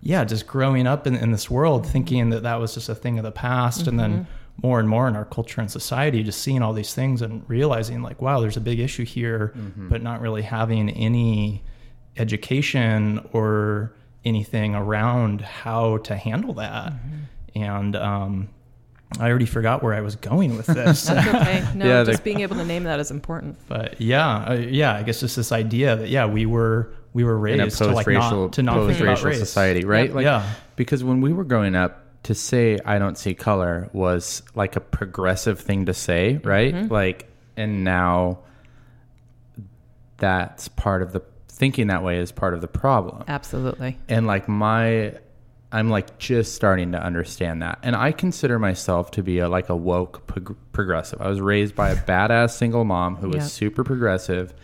[0.00, 1.92] yeah, just growing up in, in this world mm-hmm.
[1.92, 4.88] thinking that that was just a thing of the past, and then mm-hmm more and
[4.88, 8.40] more in our culture and society, just seeing all these things and realizing like, wow,
[8.40, 9.88] there's a big issue here, mm-hmm.
[9.88, 11.62] but not really having any
[12.16, 13.92] education or
[14.24, 16.92] anything around how to handle that.
[16.92, 17.62] Mm-hmm.
[17.62, 18.48] And um,
[19.18, 21.02] I already forgot where I was going with this.
[21.06, 21.66] That's okay.
[21.74, 23.56] No, yeah, just being able to name that is important.
[23.66, 27.38] But yeah, uh, yeah, I guess just this idea that yeah, we were we were
[27.38, 29.38] raised to like not to not think about race.
[29.38, 30.14] society, right?
[30.14, 34.42] Like, yeah, because when we were growing up, to say I don't see color was
[34.54, 36.74] like a progressive thing to say, right?
[36.74, 36.92] Mm-hmm.
[36.92, 38.40] Like, and now
[40.18, 43.24] that's part of the thinking that way is part of the problem.
[43.28, 43.98] Absolutely.
[44.08, 45.14] And like my,
[45.70, 47.78] I'm like just starting to understand that.
[47.82, 51.20] And I consider myself to be a like a woke prog- progressive.
[51.20, 53.44] I was raised by a badass single mom who was yep.
[53.44, 54.54] super progressive.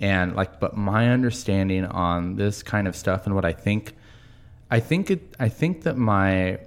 [0.00, 3.94] And like, but my understanding on this kind of stuff and what I think,
[4.70, 6.58] I think it, I think that my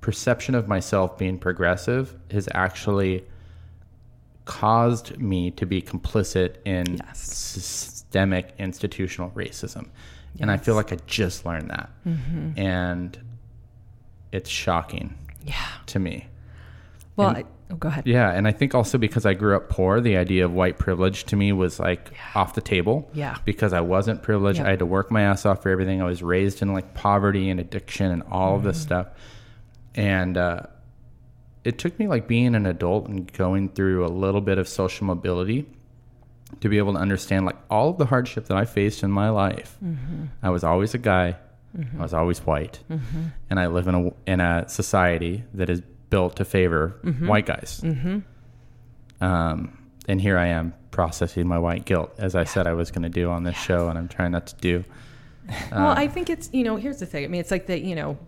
[0.00, 3.24] perception of myself being progressive has actually
[4.46, 7.20] caused me to be complicit in yes.
[7.20, 9.88] systemic institutional racism.
[10.34, 10.42] Yes.
[10.42, 11.90] And I feel like I just learned that.
[12.06, 12.58] Mm-hmm.
[12.58, 13.18] And
[14.32, 15.66] it's shocking yeah.
[15.86, 16.26] to me.
[17.16, 18.06] Well, and, I, oh, go ahead.
[18.06, 18.30] Yeah.
[18.30, 21.36] And I think also because I grew up poor, the idea of white privilege to
[21.36, 22.40] me was like yeah.
[22.40, 23.10] off the table.
[23.12, 23.36] Yeah.
[23.44, 24.58] Because I wasn't privileged.
[24.58, 24.66] Yep.
[24.66, 26.00] I had to work my ass off for everything.
[26.00, 28.58] I was raised in like poverty and addiction and all mm-hmm.
[28.58, 28.86] of this mm-hmm.
[28.86, 29.08] stuff
[29.94, 30.62] and uh,
[31.64, 35.06] it took me like being an adult and going through a little bit of social
[35.06, 35.66] mobility
[36.60, 39.30] to be able to understand like all of the hardship that I faced in my
[39.30, 39.76] life.
[39.84, 40.26] Mm-hmm.
[40.42, 41.36] I was always a guy.
[41.76, 42.00] Mm-hmm.
[42.00, 43.26] I was always white, mm-hmm.
[43.48, 47.28] and I live in a in a society that is built to favor mm-hmm.
[47.28, 47.80] white guys.
[47.84, 49.24] Mm-hmm.
[49.24, 49.78] Um,
[50.08, 52.44] and here I am processing my white guilt, as I yeah.
[52.44, 53.62] said I was going to do on this yeah.
[53.62, 54.84] show, and I'm trying not to do.
[55.72, 57.24] well, I think it's you know here's the thing.
[57.24, 58.18] I mean, it's like that you know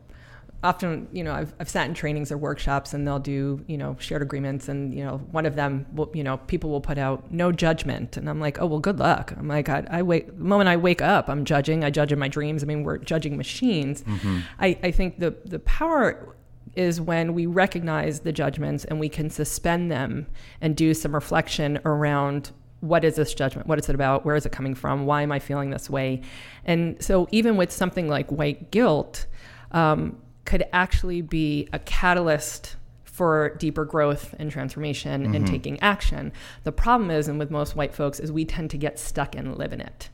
[0.63, 3.97] often, you know, I've, I've sat in trainings or workshops and they'll do, you know,
[3.99, 7.33] shared agreements and, you know, one of them will, you know, people will put out
[7.33, 8.17] no judgment.
[8.17, 9.35] And I'm like, oh, well, good luck.
[9.37, 11.83] I'm like, I, I wake, the moment I wake up, I'm judging.
[11.83, 12.63] I judge in my dreams.
[12.63, 14.03] I mean, we're judging machines.
[14.03, 14.41] Mm-hmm.
[14.61, 16.37] I, I think the, the power
[16.77, 20.27] is when we recognize the judgments and we can suspend them
[20.61, 23.69] and do some reflection around what is this judgment?
[23.69, 24.25] What is it about?
[24.25, 25.07] Where is it coming from?
[25.07, 26.23] Why am I feeling this way?
[26.65, 29.27] And so, even with something like white guilt,
[29.71, 35.34] um, could actually be a catalyst for deeper growth and transformation mm-hmm.
[35.34, 36.32] and taking action.
[36.64, 39.57] The problem is, and with most white folks, is we tend to get stuck and
[39.57, 40.09] live in it.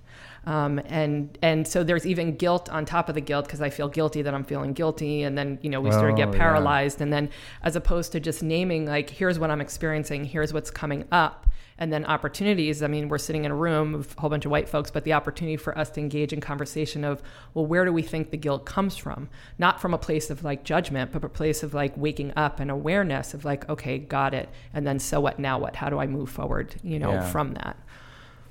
[0.47, 3.89] Um, and and so there's even guilt on top of the guilt because I feel
[3.89, 7.05] guilty that I'm feeling guilty, and then you know we sort of get paralyzed, yeah.
[7.05, 7.31] and then
[7.63, 11.47] as opposed to just naming like here's what I'm experiencing, here's what's coming up,
[11.79, 12.83] and then opportunities.
[12.83, 15.05] I mean, we're sitting in a room of a whole bunch of white folks, but
[15.05, 17.23] the opportunity for us to engage in conversation of,
[17.55, 19.29] well, where do we think the guilt comes from?
[19.59, 22.71] Not from a place of like judgment, but a place of like waking up and
[22.71, 24.49] awareness of like, okay, got it.
[24.75, 25.77] And then so what now what?
[25.77, 27.31] How do I move forward, you know, yeah.
[27.31, 27.77] from that?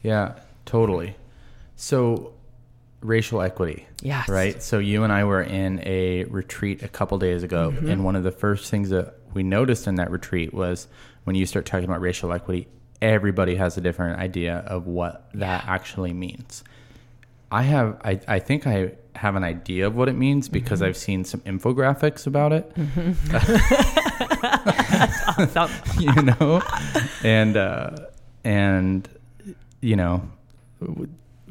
[0.03, 1.15] Yeah, totally.
[1.78, 2.34] So
[3.01, 3.86] racial equity.
[4.01, 4.28] Yes.
[4.28, 4.61] Right.
[4.61, 7.89] So you and I were in a retreat a couple days ago, mm-hmm.
[7.89, 10.88] and one of the first things that we noticed in that retreat was
[11.23, 12.67] when you start talking about racial equity,
[13.01, 16.63] everybody has a different idea of what that actually means.
[17.51, 20.97] I have, I, I think I have an idea of what it means because I've
[20.97, 22.71] seen some infographics about it.
[25.99, 26.61] you know,
[27.23, 27.91] and uh,
[28.43, 29.07] and
[29.82, 30.30] you know,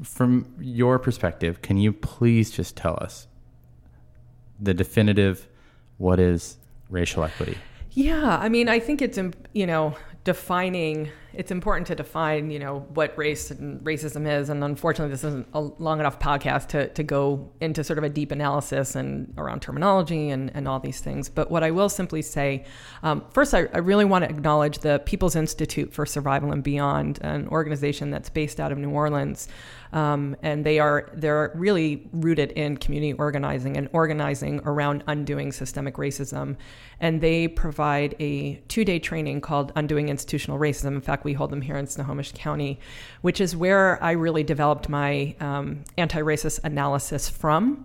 [0.02, 3.26] from your perspective, can you please just tell us
[4.60, 5.48] the definitive
[5.98, 6.58] what is
[6.90, 7.58] racial equity?
[7.90, 9.18] Yeah, I mean, I think it's
[9.54, 11.08] you know defining.
[11.32, 15.48] It's important to define you know what race and racism is, and unfortunately, this isn't
[15.54, 19.60] a long enough podcast to to go into sort of a deep analysis and around
[19.62, 21.30] terminology and and all these things.
[21.30, 22.66] But what I will simply say,
[23.02, 27.18] um, first, I, I really want to acknowledge the People's Institute for Survival and Beyond,
[27.22, 29.48] an organization that's based out of New Orleans.
[29.92, 35.96] Um, and they are they're really rooted in community organizing and organizing around undoing systemic
[35.96, 36.56] racism.
[37.00, 40.94] And they provide a two-day training called Undoing Institutional Racism.
[40.94, 42.80] In fact, we hold them here in Snohomish County,
[43.20, 47.84] which is where I really developed my um, anti-racist analysis from.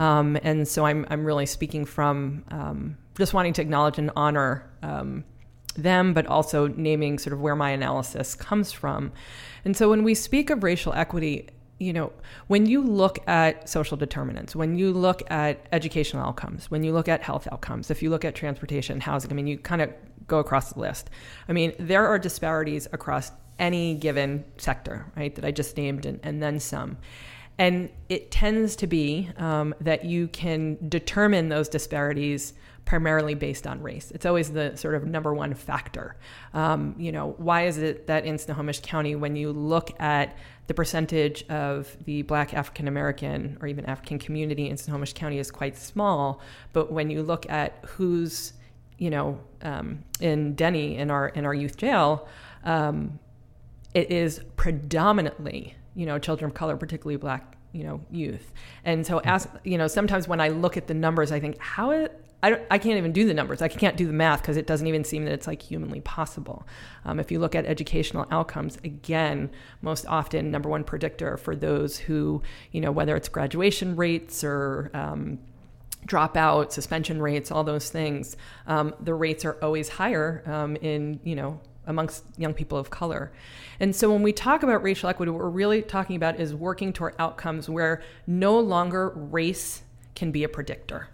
[0.00, 4.70] Um, and so I'm I'm really speaking from um, just wanting to acknowledge and honor.
[4.82, 5.24] Um,
[5.72, 9.12] them, but also naming sort of where my analysis comes from.
[9.64, 11.48] And so when we speak of racial equity,
[11.78, 12.12] you know,
[12.46, 17.08] when you look at social determinants, when you look at educational outcomes, when you look
[17.08, 19.90] at health outcomes, if you look at transportation, housing, I mean, you kind of
[20.26, 21.10] go across the list.
[21.48, 26.20] I mean, there are disparities across any given sector, right, that I just named and,
[26.22, 26.98] and then some.
[27.58, 32.54] And it tends to be um, that you can determine those disparities
[32.84, 34.10] primarily based on race.
[34.10, 36.16] It's always the sort of number one factor.
[36.52, 40.74] Um, you know, why is it that in Snohomish County, when you look at the
[40.74, 45.76] percentage of the Black African American or even African community in Snohomish County is quite
[45.76, 46.40] small,
[46.72, 48.52] but when you look at who's
[48.98, 52.28] you know um, in Denney in our in our youth jail,
[52.64, 53.18] um,
[53.94, 58.52] it is predominantly you know children of color, particularly Black you know youth.
[58.84, 61.90] And so as you know, sometimes when I look at the numbers, I think how
[61.90, 63.62] it, I, I can't even do the numbers.
[63.62, 66.66] I can't do the math because it doesn't even seem that it's like humanly possible.
[67.04, 71.98] Um, if you look at educational outcomes, again, most often number one predictor for those
[71.98, 75.38] who, you know, whether it's graduation rates or um,
[76.06, 78.36] dropout, suspension rates, all those things,
[78.66, 83.32] um, the rates are always higher um, in, you know, amongst young people of color.
[83.78, 86.92] And so when we talk about racial equity, what we're really talking about is working
[86.92, 89.82] toward outcomes where no longer race
[90.14, 91.08] can be a predictor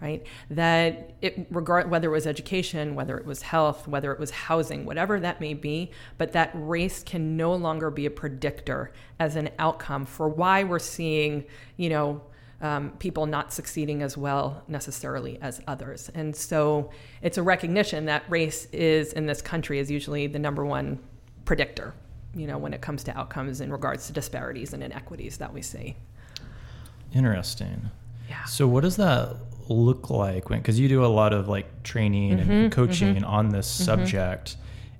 [0.00, 0.24] right?
[0.50, 4.86] That it regard whether it was education, whether it was health, whether it was housing,
[4.86, 9.50] whatever that may be, but that race can no longer be a predictor as an
[9.58, 11.44] outcome for why we're seeing,
[11.76, 12.22] you know,
[12.62, 16.10] um, people not succeeding as well necessarily as others.
[16.14, 16.90] And so
[17.22, 20.98] it's a recognition that race is in this country is usually the number one
[21.46, 21.94] predictor,
[22.34, 25.62] you know, when it comes to outcomes in regards to disparities and inequities that we
[25.62, 25.96] see.
[27.14, 27.90] Interesting.
[28.28, 28.44] Yeah.
[28.44, 29.36] So what does that
[29.70, 33.50] look like when because you do a lot of like training Mm-hmm, and coaching on
[33.50, 34.56] this subject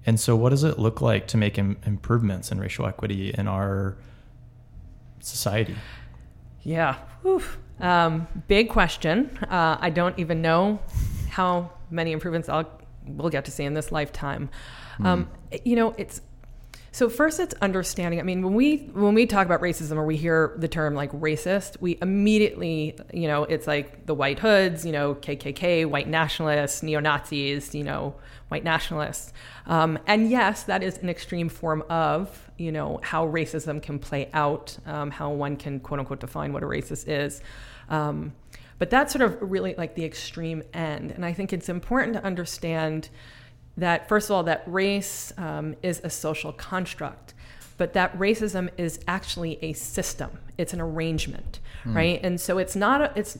[0.07, 3.47] and so what does it look like to make Im- improvements in racial equity in
[3.49, 3.97] our
[5.21, 5.75] society
[6.63, 6.97] Yeah.
[7.81, 9.31] Um, big question.
[9.49, 10.79] Uh, I don't even know
[11.31, 12.71] how many improvements I'll
[13.07, 14.51] we'll get to see in this lifetime.
[15.03, 15.29] Um,
[15.65, 16.21] you know, it's
[16.93, 18.19] so first it's understanding.
[18.19, 21.13] I mean, when we when we talk about racism or we hear the term like
[21.13, 26.83] racist, we immediately, you know, it's like the white hoods, you know, KKK, white nationalists,
[26.83, 28.17] neo Nazis, you know,
[28.49, 29.33] white nationalists.
[29.67, 34.29] Um, and yes, that is an extreme form of, you know, how racism can play
[34.33, 37.41] out, um, how one can quote unquote define what a racist is.
[37.89, 38.33] Um,
[38.81, 41.13] but that's sort of really like the extreme end.
[41.13, 43.11] And I think it's important to understand
[43.81, 47.35] that, first of all, that race um, is a social construct,
[47.77, 50.31] but that racism is actually a system.
[50.59, 51.61] It's an arrangement,
[51.95, 52.21] right?
[52.23, 53.39] And so it's not, a, it's,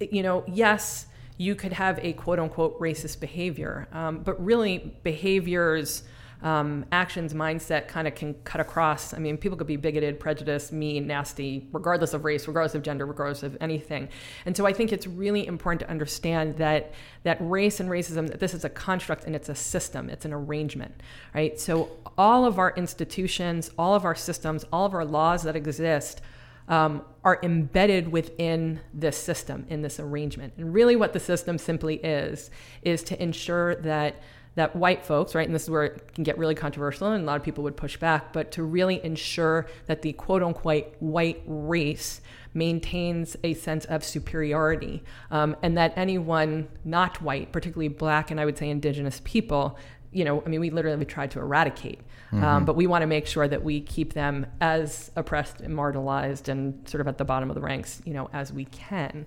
[0.00, 6.04] you know, yes, you could have a quote unquote racist behavior, um, but really behaviors,
[6.42, 9.14] um, actions, mindset kind of can cut across.
[9.14, 13.06] I mean, people could be bigoted, prejudiced, mean, nasty, regardless of race, regardless of gender,
[13.06, 14.08] regardless of anything.
[14.44, 18.40] And so I think it's really important to understand that that race and racism, that
[18.40, 21.00] this is a construct and it's a system, it's an arrangement,
[21.34, 21.58] right?
[21.60, 26.20] So all of our institutions, all of our systems, all of our laws that exist
[26.68, 30.54] um, are embedded within this system, in this arrangement.
[30.56, 32.50] And really, what the system simply is,
[32.82, 34.16] is to ensure that
[34.54, 37.26] that white folks, right, and this is where it can get really controversial, and a
[37.26, 41.42] lot of people would push back, but to really ensure that the quote unquote white
[41.46, 42.20] race
[42.54, 48.44] maintains a sense of superiority, um, and that anyone not white, particularly black and I
[48.44, 49.78] would say indigenous people,
[50.12, 52.00] you know, I mean, we literally tried to eradicate.
[52.32, 52.44] Mm-hmm.
[52.44, 56.48] Um, but we want to make sure that we keep them as oppressed and marginalized
[56.48, 59.26] and sort of at the bottom of the ranks, you know, as we can.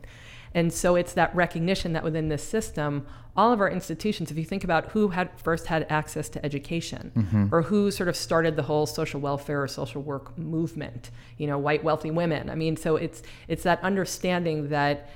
[0.55, 3.05] And so it's that recognition that within this system,
[3.37, 7.11] all of our institutions, if you think about who had first had access to education
[7.15, 7.53] Mm-hmm.
[7.53, 11.57] or who sort of started the whole social welfare or social work movement, you know,
[11.57, 12.49] white wealthy women.
[12.49, 15.09] I mean, so it's it's that understanding that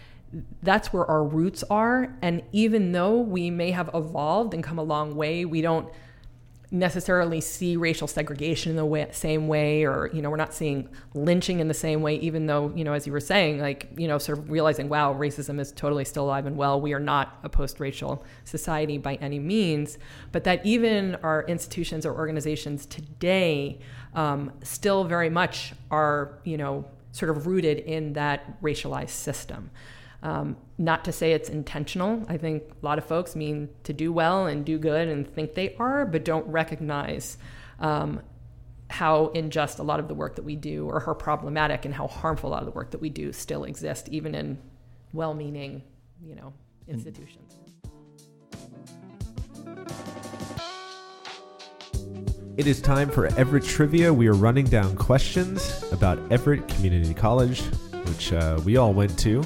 [0.61, 2.13] that's where our roots are.
[2.21, 5.89] And even though we may have evolved and come a long way, we don't
[6.71, 10.87] necessarily see racial segregation in the way, same way or you know we're not seeing
[11.15, 14.07] lynching in the same way even though you know as you were saying like you
[14.07, 16.79] know sort of realizing wow racism is totally still alive and well.
[16.79, 19.97] We are not a post-racial society by any means.
[20.31, 23.79] But that even our institutions or organizations today
[24.13, 29.71] um, still very much are you know sort of rooted in that racialized system
[30.21, 32.25] um, not to say it's intentional.
[32.27, 35.53] I think a lot of folks mean to do well and do good and think
[35.53, 37.37] they are, but don't recognize
[37.79, 38.21] um,
[38.89, 42.07] how unjust a lot of the work that we do or how problematic and how
[42.07, 44.57] harmful a lot of the work that we do still exist, even in
[45.13, 45.83] well meaning,
[46.21, 46.53] you know,
[46.87, 47.55] institutions.
[52.57, 54.13] It is time for Everett Trivia.
[54.13, 57.61] We are running down questions about Everett Community College,
[58.03, 59.45] which uh, we all went to.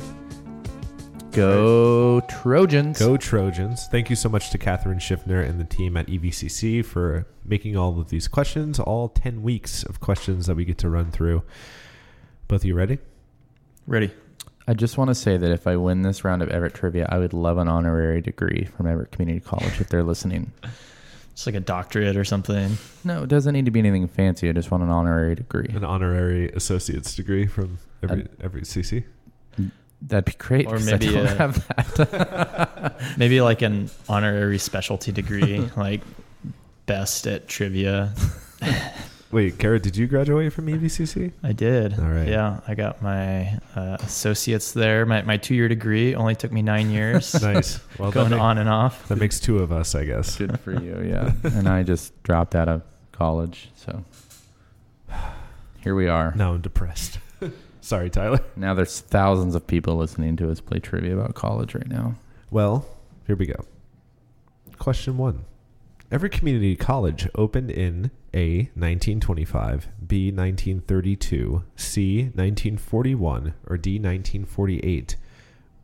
[1.33, 2.99] Go Trojans.
[2.99, 3.87] Go Trojans.
[3.87, 7.99] Thank you so much to Catherine Schiffner and the team at EVCC for making all
[7.99, 11.41] of these questions, all 10 weeks of questions that we get to run through.
[12.47, 12.99] Both of you ready?
[13.87, 14.11] Ready?
[14.67, 17.17] I just want to say that if I win this round of Everett trivia, I
[17.17, 20.53] would love an honorary degree from Everett Community College if they're listening.
[21.33, 22.77] It's like a doctorate or something.
[23.03, 24.49] No, it doesn't need to be anything fancy.
[24.49, 25.65] I just want an honorary degree.
[25.73, 29.03] An honorary associate's degree from uh, every, every CC.
[30.07, 30.67] That'd be great.
[30.67, 33.01] Or maybe I don't a- have that.
[33.17, 36.01] Maybe like an honorary specialty degree, like
[36.85, 38.13] best at trivia.
[39.31, 41.31] Wait, Kara, did you graduate from EVCC?
[41.41, 41.97] I did.
[41.97, 42.27] All right.
[42.27, 45.05] Yeah, I got my uh, associates there.
[45.05, 47.41] My, my two year degree only took me nine years.
[47.41, 47.79] Nice.
[47.97, 49.07] Well, Going make- on and off.
[49.07, 50.35] that makes two of us, I guess.
[50.37, 51.31] Good for you, yeah.
[51.43, 52.81] and I just dropped out of
[53.13, 54.03] college, so
[55.79, 56.33] here we are.
[56.35, 57.19] Now I'm depressed.
[57.83, 58.39] Sorry, Tyler.
[58.55, 62.15] Now there's thousands of people listening to us play trivia about college right now.
[62.49, 62.85] Well,
[63.27, 63.65] here we go.
[64.77, 65.43] Question one.
[66.09, 68.69] Everett Community College opened in A.
[68.75, 70.31] 1925, B.
[70.31, 72.21] 1932, C.
[72.23, 73.99] 1941, or D.
[73.99, 75.17] 1948.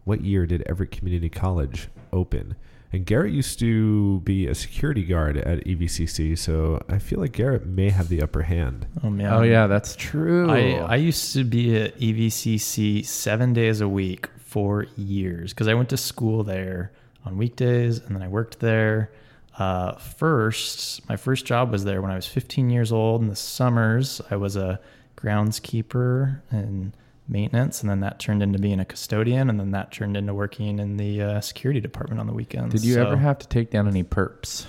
[0.05, 2.55] What year did Everett Community College open?
[2.91, 7.65] And Garrett used to be a security guard at EVCC, so I feel like Garrett
[7.65, 8.87] may have the upper hand.
[9.03, 9.31] Oh, man.
[9.31, 10.49] Oh yeah, that's true.
[10.49, 15.67] I, I used to be at E EVCC seven days a week for years because
[15.67, 16.91] I went to school there
[17.25, 19.11] on weekdays and then I worked there.
[19.59, 23.21] Uh, first, my first job was there when I was 15 years old.
[23.21, 24.79] In the summers, I was a
[25.15, 26.95] groundskeeper and
[27.29, 30.79] maintenance, and then that turned into being a custodian, and then that turned into working
[30.79, 32.73] in the uh, security department on the weekends.
[32.73, 34.65] Did you So, ever have to take down any perps?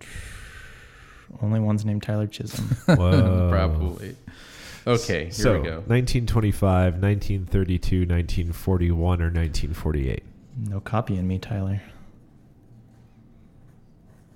[1.42, 2.64] only one's named Tyler Chism?
[2.96, 3.48] Whoa.
[3.52, 4.16] Probably.
[4.86, 5.76] Okay, here so, we go.
[5.86, 10.22] 1925, 1932, 1941, or 1948?
[10.68, 11.82] no copying me, Tyler.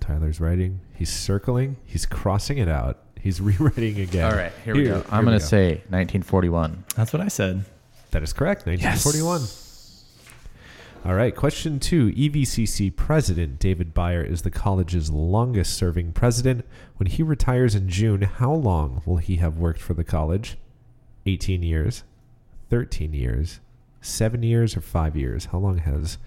[0.00, 0.80] Tyler's writing.
[0.94, 1.76] He's circling.
[1.84, 2.98] He's crossing it out.
[3.22, 4.30] He's rewriting again.
[4.30, 4.94] All right, here, we go.
[4.96, 5.42] here I'm we going go.
[5.42, 6.84] to say 1941.
[6.96, 7.64] That's what I said.
[8.10, 8.66] that is correct.
[8.66, 9.42] 1941.
[11.04, 11.34] All right.
[11.34, 12.12] Question two.
[12.16, 16.64] E EVCC president David Beyer is the college's longest serving president.
[16.96, 20.58] When he retires in June, how long will he have worked for the college?
[21.24, 22.02] 18 years,
[22.70, 23.60] 13 years,
[24.00, 25.46] 7 years, or 5 years?
[25.46, 26.18] How long has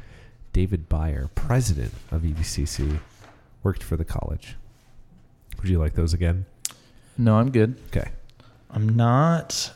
[0.54, 3.00] David Beyer, president of EVCC,
[3.64, 4.56] worked for the college?
[5.60, 6.46] Would you like those again?
[7.18, 7.76] No, I'm good.
[7.88, 8.10] Okay.
[8.70, 9.72] I'm not.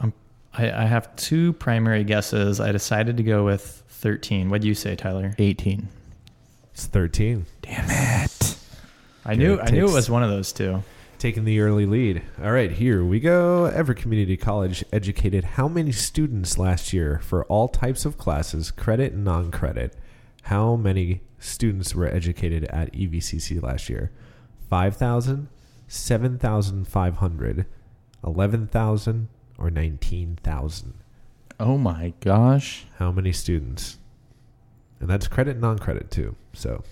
[0.00, 0.12] I'm.
[0.56, 2.60] I, I have two primary guesses.
[2.60, 4.50] I decided to go with 13.
[4.50, 5.34] What do you say, Tyler?
[5.38, 5.88] 18.
[6.72, 7.46] It's 13.
[7.62, 8.56] Damn it.
[9.24, 9.54] I knew.
[9.54, 10.82] it I knew it takes- was one of those two.
[11.18, 12.22] Taking the early lead.
[12.42, 13.66] All right, here we go.
[13.66, 19.12] Everett Community College educated how many students last year for all types of classes, credit
[19.12, 19.94] and non credit?
[20.44, 24.10] How many students were educated at E EVCC last year?
[24.70, 25.48] 5,000,
[25.90, 27.66] 7,500,
[28.24, 29.28] 11,000,
[29.58, 30.94] or 19,000?
[31.58, 32.86] Oh my gosh.
[32.98, 33.98] How many students?
[35.00, 36.36] And that's credit and non credit too.
[36.52, 36.84] So,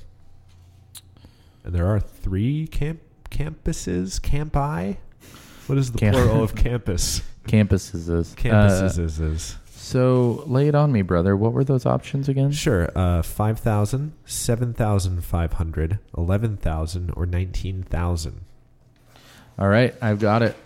[1.63, 4.99] and there are three camp campuses, campi.
[5.69, 7.23] What is the Camp- plural of campus?
[7.47, 8.35] Campuses is.
[8.35, 11.37] Campuses uh, is is So lay it on me, brother.
[11.37, 12.51] What were those options again?
[12.51, 12.91] Sure.
[12.99, 18.41] Uh, 5,000, 7,500, 11,000, or 19,000.
[19.59, 20.57] All right, I've got it.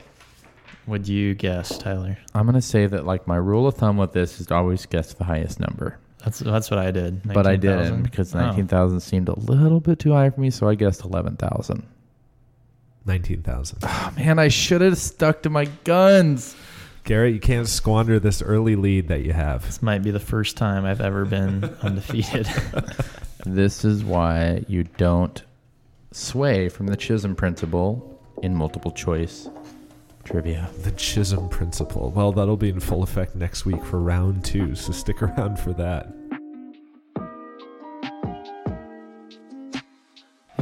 [0.86, 2.18] Would you guess, Tyler?
[2.34, 5.14] I'm gonna say that like my rule of thumb with this is to always guess
[5.14, 5.99] the highest number.
[6.24, 7.22] That's that's what I did.
[7.24, 7.61] But I 19,000?
[7.93, 8.40] didn't because Oh.
[8.40, 11.84] nineteen thousand seemed a little bit too high for me, so I guessed eleven thousand.
[13.05, 13.78] 19,000.
[13.82, 16.55] Oh ah, man, I should have stuck to my guns.
[17.05, 19.64] Garrett, you can't squander this early lead that you have.
[19.66, 22.47] This might be the first time I've ever been undefeated.
[23.45, 25.43] This is why you don't
[26.12, 28.11] sway from the Chism principle
[28.43, 29.49] in multiple choice
[30.24, 30.68] trivia.
[30.82, 32.11] The Chism Principle.
[32.11, 35.72] Well, that'll be in full effect next week for round two, so stick around for
[35.74, 36.12] that.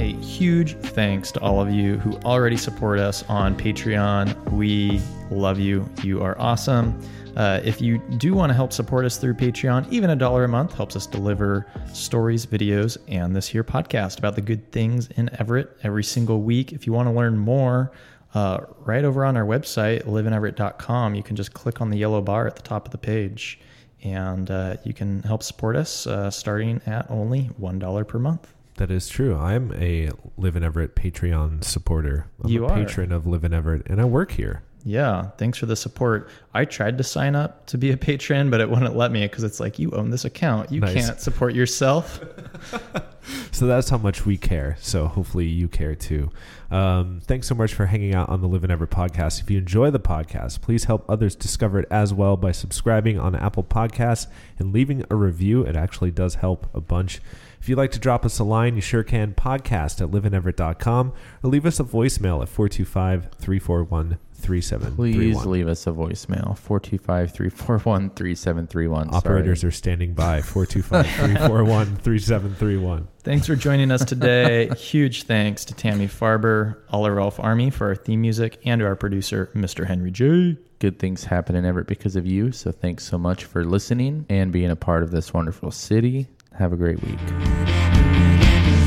[0.01, 4.51] Hey, huge thanks to all of you who already support us on Patreon.
[4.51, 4.99] We
[5.31, 5.87] love you.
[6.03, 6.99] You are awesome.
[7.37, 10.49] Uh, if you do want to help support us through Patreon, even a dollar a
[10.49, 15.29] month helps us deliver stories, videos, and this here podcast about the good things in
[15.39, 16.73] Everett every single week.
[16.73, 17.93] If you want to learn more,
[18.33, 22.47] uh, right over on our website, liveineverett.com, you can just click on the yellow bar
[22.47, 23.61] at the top of the page
[24.03, 28.55] and uh, you can help support us uh, starting at only $1 per month.
[28.81, 29.37] That is true.
[29.37, 30.09] I'm a
[30.39, 32.29] Live in Everett Patreon supporter.
[32.43, 32.75] I'm You a are.
[32.75, 34.63] patron of Live in Everett, and I work here.
[34.87, 36.31] Yeah, thanks for the support.
[36.55, 39.45] I tried to sign up to be a patron, but it wouldn't let me because
[39.45, 40.73] it's like you own this account.
[40.73, 40.95] You Nice.
[40.95, 42.21] can't support yourself.
[43.53, 44.77] So that's how much we care.
[44.81, 46.31] So hopefully you care too.
[46.71, 49.43] Um, thanks so much for hanging out on the Live in Everett podcast.
[49.43, 53.35] If you enjoy the podcast, please help others discover it as well by subscribing on
[53.35, 54.27] Apple Podcasts
[54.59, 55.63] and leaving a review.
[55.63, 57.21] It actually does help a bunch.
[57.61, 59.35] If you'd like to drop us a line, you sure can.
[59.35, 65.13] Podcast at liveineverett.com or leave us a voicemail at 425 341 3731.
[65.13, 69.13] Please leave us a voicemail 425-341-3731.
[69.13, 73.07] Operators are standing by 425 341 3731.
[73.23, 74.71] Thanks for joining us today.
[74.71, 79.51] Huge thanks to Tammy Farber, Oliver Rolf Army for our theme music, and our producer,
[79.55, 79.87] Mr.
[79.87, 80.57] Henry J.
[80.79, 82.51] good things happen in Everett because of you.
[82.53, 86.29] So thanks so much for listening and being a part of this wonderful city.
[86.61, 87.19] Have a great week.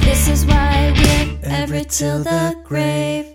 [0.01, 3.32] This is why we're Everett till the grave.